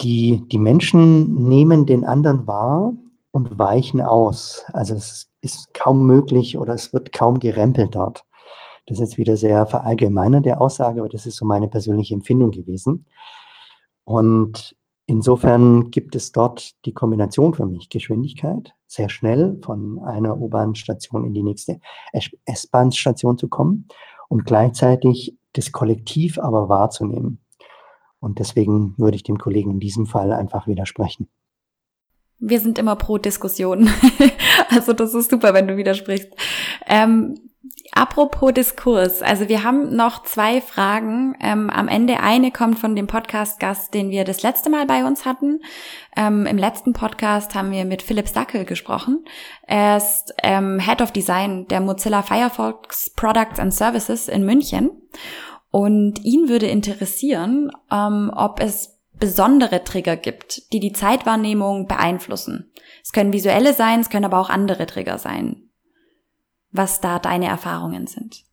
die, 0.00 0.44
die 0.50 0.58
Menschen 0.58 1.48
nehmen 1.48 1.86
den 1.86 2.04
anderen 2.04 2.46
wahr 2.46 2.92
und 3.30 3.58
weichen 3.58 4.00
aus. 4.00 4.64
Also 4.72 4.94
es 4.94 5.30
ist 5.40 5.74
kaum 5.74 6.06
möglich 6.06 6.58
oder 6.58 6.74
es 6.74 6.92
wird 6.92 7.12
kaum 7.12 7.38
gerempelt 7.38 7.94
dort. 7.94 8.24
Das 8.86 8.98
ist 8.98 9.00
jetzt 9.00 9.18
wieder 9.18 9.36
sehr 9.36 9.66
verallgemeinert, 9.66 10.44
der 10.46 10.60
Aussage, 10.60 11.00
aber 11.00 11.08
das 11.08 11.26
ist 11.26 11.36
so 11.36 11.44
meine 11.44 11.68
persönliche 11.68 12.14
Empfindung 12.14 12.52
gewesen. 12.52 13.06
Und 14.04 14.76
Insofern 15.08 15.92
gibt 15.92 16.16
es 16.16 16.32
dort 16.32 16.84
die 16.84 16.92
Kombination 16.92 17.54
für 17.54 17.64
mich 17.64 17.88
Geschwindigkeit, 17.88 18.74
sehr 18.88 19.08
schnell 19.08 19.58
von 19.62 20.00
einer 20.00 20.36
U-Bahn-Station 20.36 21.24
in 21.24 21.32
die 21.32 21.44
nächste 21.44 21.78
S-Bahn-Station 22.44 23.38
zu 23.38 23.46
kommen 23.48 23.86
und 24.28 24.44
gleichzeitig 24.44 25.36
das 25.52 25.70
Kollektiv 25.70 26.38
aber 26.40 26.68
wahrzunehmen. 26.68 27.40
Und 28.18 28.40
deswegen 28.40 28.94
würde 28.98 29.16
ich 29.16 29.22
dem 29.22 29.38
Kollegen 29.38 29.70
in 29.70 29.80
diesem 29.80 30.06
Fall 30.06 30.32
einfach 30.32 30.66
widersprechen. 30.66 31.28
Wir 32.38 32.58
sind 32.58 32.78
immer 32.78 32.96
pro 32.96 33.18
Diskussion. 33.18 33.88
also 34.70 34.92
das 34.92 35.14
ist 35.14 35.30
super, 35.30 35.54
wenn 35.54 35.68
du 35.68 35.76
widersprichst. 35.76 36.30
Ähm, 36.86 37.34
Apropos 37.92 38.52
Diskurs, 38.52 39.22
also 39.22 39.48
wir 39.48 39.64
haben 39.64 39.94
noch 39.94 40.22
zwei 40.24 40.60
Fragen. 40.60 41.34
Ähm, 41.40 41.70
am 41.70 41.88
Ende 41.88 42.20
eine 42.20 42.50
kommt 42.50 42.78
von 42.78 42.94
dem 42.94 43.06
Podcast-Gast, 43.06 43.94
den 43.94 44.10
wir 44.10 44.24
das 44.24 44.42
letzte 44.42 44.68
Mal 44.68 44.86
bei 44.86 45.04
uns 45.04 45.24
hatten. 45.24 45.60
Ähm, 46.16 46.46
Im 46.46 46.58
letzten 46.58 46.92
Podcast 46.92 47.54
haben 47.54 47.70
wir 47.70 47.84
mit 47.84 48.02
Philipp 48.02 48.28
Sackel 48.28 48.64
gesprochen. 48.64 49.24
Er 49.66 49.96
ist 49.96 50.34
ähm, 50.42 50.78
Head 50.78 51.00
of 51.00 51.12
Design 51.12 51.66
der 51.68 51.80
Mozilla 51.80 52.22
Firefox 52.22 53.10
Products 53.10 53.58
and 53.58 53.72
Services 53.72 54.28
in 54.28 54.44
München. 54.44 54.90
Und 55.70 56.24
ihn 56.24 56.48
würde 56.48 56.66
interessieren, 56.66 57.70
ähm, 57.90 58.30
ob 58.34 58.60
es 58.60 58.98
besondere 59.18 59.84
Trigger 59.84 60.16
gibt, 60.16 60.72
die 60.72 60.80
die 60.80 60.92
Zeitwahrnehmung 60.92 61.86
beeinflussen. 61.86 62.70
Es 63.02 63.12
können 63.12 63.32
visuelle 63.32 63.72
sein, 63.72 64.00
es 64.00 64.10
können 64.10 64.26
aber 64.26 64.38
auch 64.38 64.50
andere 64.50 64.86
Trigger 64.86 65.18
sein 65.18 65.65
was 66.76 67.00
da 67.00 67.18
deine 67.18 67.46
Erfahrungen 67.46 68.06
sind. 68.06 68.44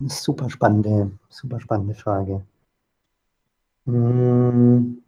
Super 0.00 0.50
spannende, 0.50 1.12
super 1.28 1.60
spannende 1.60 1.94
Frage. 1.94 2.44
Hm. 3.86 5.02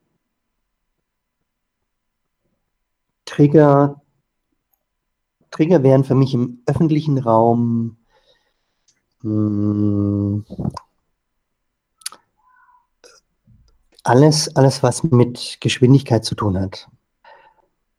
Trigger, 3.25 4.01
Trigger 5.51 5.83
wären 5.83 6.05
für 6.05 6.15
mich 6.15 6.35
im 6.35 6.63
öffentlichen 6.67 7.19
Raum 7.19 7.97
hm, 9.23 10.45
alles, 14.05 14.55
alles, 14.55 14.83
was 14.83 15.03
mit 15.03 15.59
Geschwindigkeit 15.61 16.25
zu 16.25 16.35
tun 16.35 16.61
hat. 16.61 16.89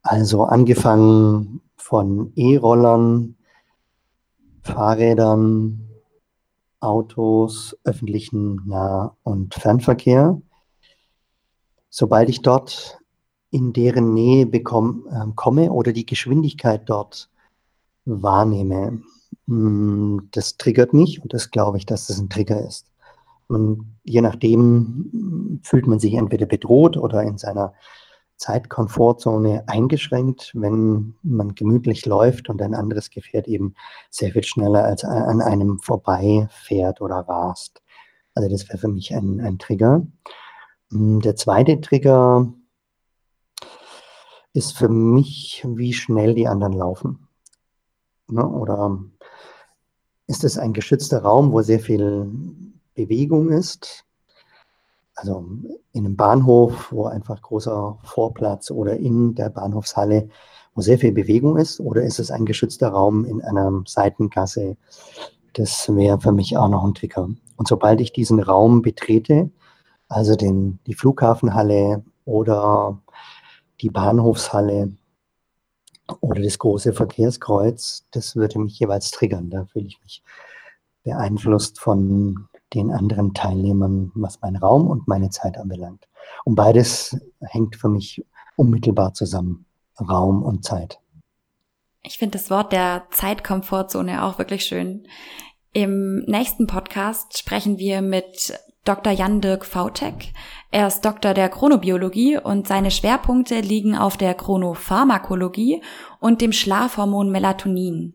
Also 0.03 0.43
angefangen 0.43 1.61
von 1.75 2.31
E-Rollern 2.35 3.35
Fahrrädern, 4.65 5.87
Autos, 6.79 7.77
öffentlichen 7.83 8.61
Nah- 8.65 9.15
und 9.23 9.53
Fernverkehr. 9.53 10.41
Sobald 11.89 12.29
ich 12.29 12.41
dort 12.41 12.99
in 13.51 13.73
deren 13.73 14.13
Nähe 14.13 14.45
bekomme, 14.45 15.03
äh, 15.09 15.31
komme 15.35 15.71
oder 15.71 15.93
die 15.93 16.05
Geschwindigkeit 16.05 16.89
dort 16.89 17.29
wahrnehme, 18.05 19.03
mh, 19.45 19.55
hm, 19.55 20.29
das 20.31 20.57
triggert 20.57 20.93
mich 20.93 21.21
und 21.21 21.33
das 21.33 21.51
glaube 21.51 21.77
ich, 21.77 21.85
dass 21.85 22.07
das 22.07 22.19
ein 22.19 22.29
Trigger 22.29 22.65
ist. 22.65 22.91
man, 23.47 23.97
je 24.03 24.21
nachdem 24.21 25.61
fühlt 25.63 25.85
man 25.85 25.99
sich 25.99 26.15
entweder 26.15 26.47
bedroht 26.47 26.97
oder 26.97 27.21
in 27.23 27.37
seiner 27.37 27.73
Zeitkomfortzone 28.37 29.63
eingeschränkt, 29.67 30.51
wenn 30.55 31.15
man 31.23 31.55
gemütlich 31.55 32.05
läuft 32.05 32.49
und 32.49 32.61
ein 32.61 32.73
anderes 32.73 33.09
Gefährt 33.09 33.47
eben 33.47 33.75
sehr 34.09 34.31
viel 34.31 34.43
schneller 34.43 34.83
als 34.83 35.03
an 35.03 35.41
einem 35.41 35.79
vorbei 35.79 36.47
fährt 36.51 37.01
oder 37.01 37.17
rast. 37.27 37.81
Also 38.33 38.49
das 38.49 38.67
wäre 38.67 38.77
für 38.77 38.89
mich 38.89 39.13
ein, 39.13 39.39
ein 39.39 39.57
Trigger. 39.57 40.05
Hm, 40.91 41.21
der 41.21 41.35
zweite 41.35 41.79
Trigger 41.79 42.53
ist 44.53 44.77
für 44.77 44.89
mich, 44.89 45.65
wie 45.67 45.93
schnell 45.93 46.33
die 46.33 46.47
anderen 46.47 46.73
laufen. 46.73 47.27
Ne? 48.27 48.47
Oder 48.47 48.99
ist 50.27 50.43
es 50.43 50.57
ein 50.57 50.73
geschützter 50.73 51.21
Raum, 51.21 51.51
wo 51.51 51.61
sehr 51.61 51.79
viel 51.79 52.31
Bewegung 52.93 53.49
ist? 53.49 54.04
Also 55.15 55.45
in 55.93 56.05
einem 56.05 56.15
Bahnhof, 56.15 56.91
wo 56.91 57.05
einfach 57.05 57.41
großer 57.41 57.97
Vorplatz 58.03 58.69
oder 58.69 58.97
in 58.97 59.33
der 59.35 59.49
Bahnhofshalle, 59.49 60.29
wo 60.73 60.81
sehr 60.81 60.99
viel 60.99 61.13
Bewegung 61.13 61.57
ist, 61.57 61.79
oder 61.79 62.03
ist 62.03 62.19
es 62.19 62.31
ein 62.31 62.45
geschützter 62.45 62.89
Raum 62.89 63.23
in 63.25 63.41
einer 63.41 63.81
Seitengasse? 63.85 64.75
Das 65.53 65.93
wäre 65.95 66.19
für 66.19 66.33
mich 66.33 66.57
auch 66.57 66.67
noch 66.67 66.83
ein 66.83 66.93
Trigger. 66.93 67.29
Und 67.55 67.67
sobald 67.67 68.01
ich 68.01 68.11
diesen 68.11 68.41
Raum 68.41 68.81
betrete, 68.81 69.49
also 70.09 70.35
den, 70.35 70.79
die 70.85 70.93
Flughafenhalle 70.93 72.03
oder 72.25 73.01
die 73.79 73.89
Bahnhofshalle 73.89 74.91
oder 76.19 76.41
das 76.41 76.59
große 76.59 76.93
Verkehrskreuz, 76.93 78.05
das 78.11 78.35
würde 78.35 78.59
mich 78.59 78.77
jeweils 78.77 79.11
triggern. 79.11 79.49
Da 79.49 79.65
fühle 79.65 79.87
ich 79.87 79.99
mich 80.03 80.23
beeinflusst 81.03 81.79
von 81.79 82.47
den 82.75 82.91
anderen 82.91 83.33
Teilnehmern, 83.33 84.11
was 84.15 84.41
meinen 84.41 84.57
Raum 84.57 84.87
und 84.87 85.07
meine 85.07 85.29
Zeit 85.29 85.57
anbelangt. 85.57 86.07
Und 86.43 86.55
beides 86.55 87.17
hängt 87.41 87.75
für 87.75 87.89
mich 87.89 88.25
unmittelbar 88.55 89.13
zusammen, 89.13 89.65
Raum 89.99 90.43
und 90.43 90.63
Zeit. 90.63 90.99
Ich 92.03 92.17
finde 92.17 92.37
das 92.37 92.51
Wort 92.51 92.71
der 92.71 93.07
Zeitkomfortzone 93.11 94.23
auch 94.23 94.37
wirklich 94.37 94.65
schön. 94.65 95.07
Im 95.73 96.19
nächsten 96.27 96.67
Podcast 96.67 97.37
sprechen 97.37 97.77
wir 97.79 98.01
mit 98.01 98.53
Dr. 98.85 99.11
Jan-Dirk 99.11 99.65
Vautek. 99.65 100.31
Er 100.69 100.87
ist 100.87 101.03
Doktor 101.03 101.33
der 101.33 101.49
Chronobiologie 101.49 102.37
und 102.37 102.67
seine 102.67 102.91
Schwerpunkte 102.91 103.59
liegen 103.59 103.95
auf 103.97 104.15
der 104.15 104.35
Chronopharmakologie 104.35 105.81
und 106.19 106.41
dem 106.41 106.51
Schlafhormon 106.51 107.31
Melatonin. 107.31 108.13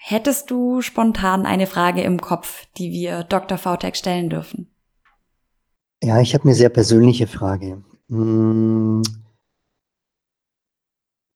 Hättest 0.00 0.50
du 0.50 0.80
spontan 0.80 1.44
eine 1.44 1.66
Frage 1.66 2.02
im 2.02 2.20
Kopf, 2.20 2.66
die 2.76 2.92
wir 2.92 3.24
Dr. 3.24 3.58
VTech 3.58 3.96
stellen 3.96 4.30
dürfen? 4.30 4.70
Ja, 6.02 6.20
ich 6.20 6.34
habe 6.34 6.44
eine 6.44 6.54
sehr 6.54 6.68
persönliche 6.68 7.26
Frage. 7.26 7.82
Hm. 8.08 9.02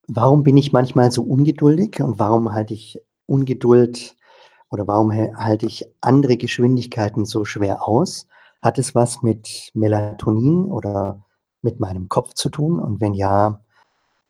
Warum 0.07 0.45
bin 0.45 0.57
ich 0.57 0.73
manchmal 0.73 1.11
so 1.11 1.23
ungeduldig 1.23 2.01
und 2.01 2.19
warum 2.19 2.53
halte 2.53 2.73
ich 2.73 3.01
Ungeduld 3.27 4.17
oder 4.71 4.87
warum 4.87 5.13
halte 5.13 5.67
ich 5.67 5.85
andere 6.01 6.37
Geschwindigkeiten 6.37 7.25
so 7.25 7.45
schwer 7.45 7.87
aus? 7.87 8.29
Hat 8.63 8.79
es 8.79 8.95
was 8.95 9.23
mit 9.23 9.71
Melatonin 9.75 10.67
oder 10.67 11.25
mit 11.63 11.81
meinem 11.81 12.09
Kopf 12.09 12.35
zu 12.35 12.49
tun? 12.49 12.79
Und 12.79 13.01
wenn 13.01 13.15
ja, 13.15 13.61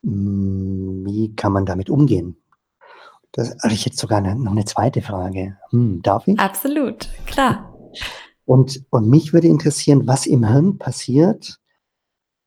hm, 0.02 1.04
wie 1.04 1.36
kann 1.36 1.52
man 1.52 1.66
damit 1.66 1.90
umgehen? 1.90 2.41
Das 3.32 3.56
habe 3.62 3.72
ich 3.72 3.84
jetzt 3.84 3.98
sogar 3.98 4.18
eine, 4.18 4.36
noch 4.36 4.52
eine 4.52 4.64
zweite 4.64 5.02
Frage. 5.02 5.56
Hm, 5.70 6.02
darf 6.02 6.28
ich? 6.28 6.38
Absolut, 6.38 7.08
klar. 7.26 7.74
Und, 8.44 8.84
und 8.90 9.08
mich 9.08 9.32
würde 9.32 9.48
interessieren, 9.48 10.06
was 10.06 10.26
im 10.26 10.46
Hirn 10.46 10.78
passiert, 10.78 11.58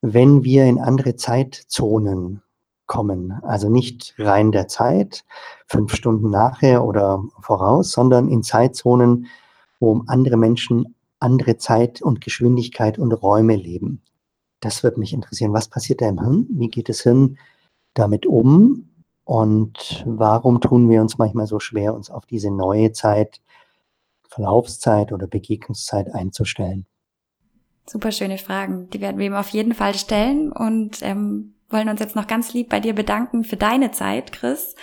wenn 0.02 0.44
wir 0.44 0.66
in 0.66 0.80
andere 0.80 1.16
Zeitzonen 1.16 2.42
kommen. 2.86 3.32
Also 3.42 3.70
nicht 3.70 4.14
rein 4.20 4.52
der 4.52 4.68
Zeit, 4.68 5.26
fünf 5.68 5.96
Stunden 5.96 6.30
nachher 6.30 6.86
oder 6.86 7.24
voraus, 7.40 7.92
sondern 7.92 8.30
in 8.30 8.44
Zeitzonen, 8.44 9.28
wo 9.80 10.04
andere 10.08 10.38
Menschen 10.38 10.96
andere 11.20 11.58
Zeit 11.58 12.02
und 12.02 12.22
Geschwindigkeit 12.22 13.00
und 13.00 13.12
Räume 13.12 13.56
leben. 13.56 14.02
Das 14.60 14.84
würde 14.84 15.00
mich 15.00 15.14
interessieren. 15.14 15.54
Was 15.54 15.70
passiert 15.70 16.02
da 16.02 16.10
im 16.10 16.20
Hirn? 16.20 16.48
Wie 16.50 16.70
geht 16.70 16.90
das 16.90 17.02
Hirn 17.02 17.38
damit 17.94 18.26
um? 18.26 18.90
Und 19.26 20.04
warum 20.06 20.62
tun 20.62 20.88
wir 20.88 21.02
uns 21.02 21.18
manchmal 21.18 21.48
so 21.48 21.60
schwer, 21.60 21.96
uns 21.96 22.12
auf 22.12 22.26
diese 22.28 22.52
neue 22.52 22.92
Zeit, 22.92 23.42
Verlaufszeit 24.30 25.12
oder 25.12 25.28
Begegnungszeit 25.28 26.14
einzustellen? 26.14 26.86
Super 27.88 28.12
schöne 28.12 28.38
Fragen. 28.38 28.90
Die 28.92 29.02
werden 29.02 29.18
wir 29.18 29.26
ihm 29.26 29.34
auf 29.34 29.50
jeden 29.50 29.74
Fall 29.74 29.96
stellen 29.96 30.52
und 30.52 31.02
ähm, 31.02 31.56
wollen 31.70 31.90
uns 31.90 32.00
jetzt 32.00 32.16
noch 32.16 32.28
ganz 32.28 32.54
lieb 32.54 32.70
bei 32.70 32.80
dir 32.80 32.94
bedanken 32.94 33.44
für 33.44 33.58
deine 33.58 33.92
Zeit, 33.92 34.32
Chris. 34.32 34.76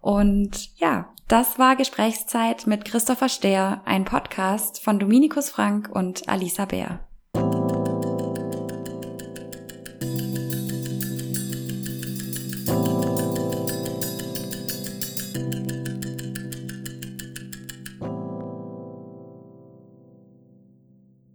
Und 0.00 0.78
ja, 0.78 1.08
das 1.26 1.58
war 1.58 1.76
Gesprächszeit 1.76 2.66
mit 2.66 2.84
Christopher 2.84 3.28
Stehr, 3.28 3.82
ein 3.84 4.04
Podcast 4.04 4.82
von 4.82 4.98
Dominikus 4.98 5.50
Frank 5.50 5.88
und 5.92 6.28
Alisa 6.28 6.66
Bär. 6.66 7.07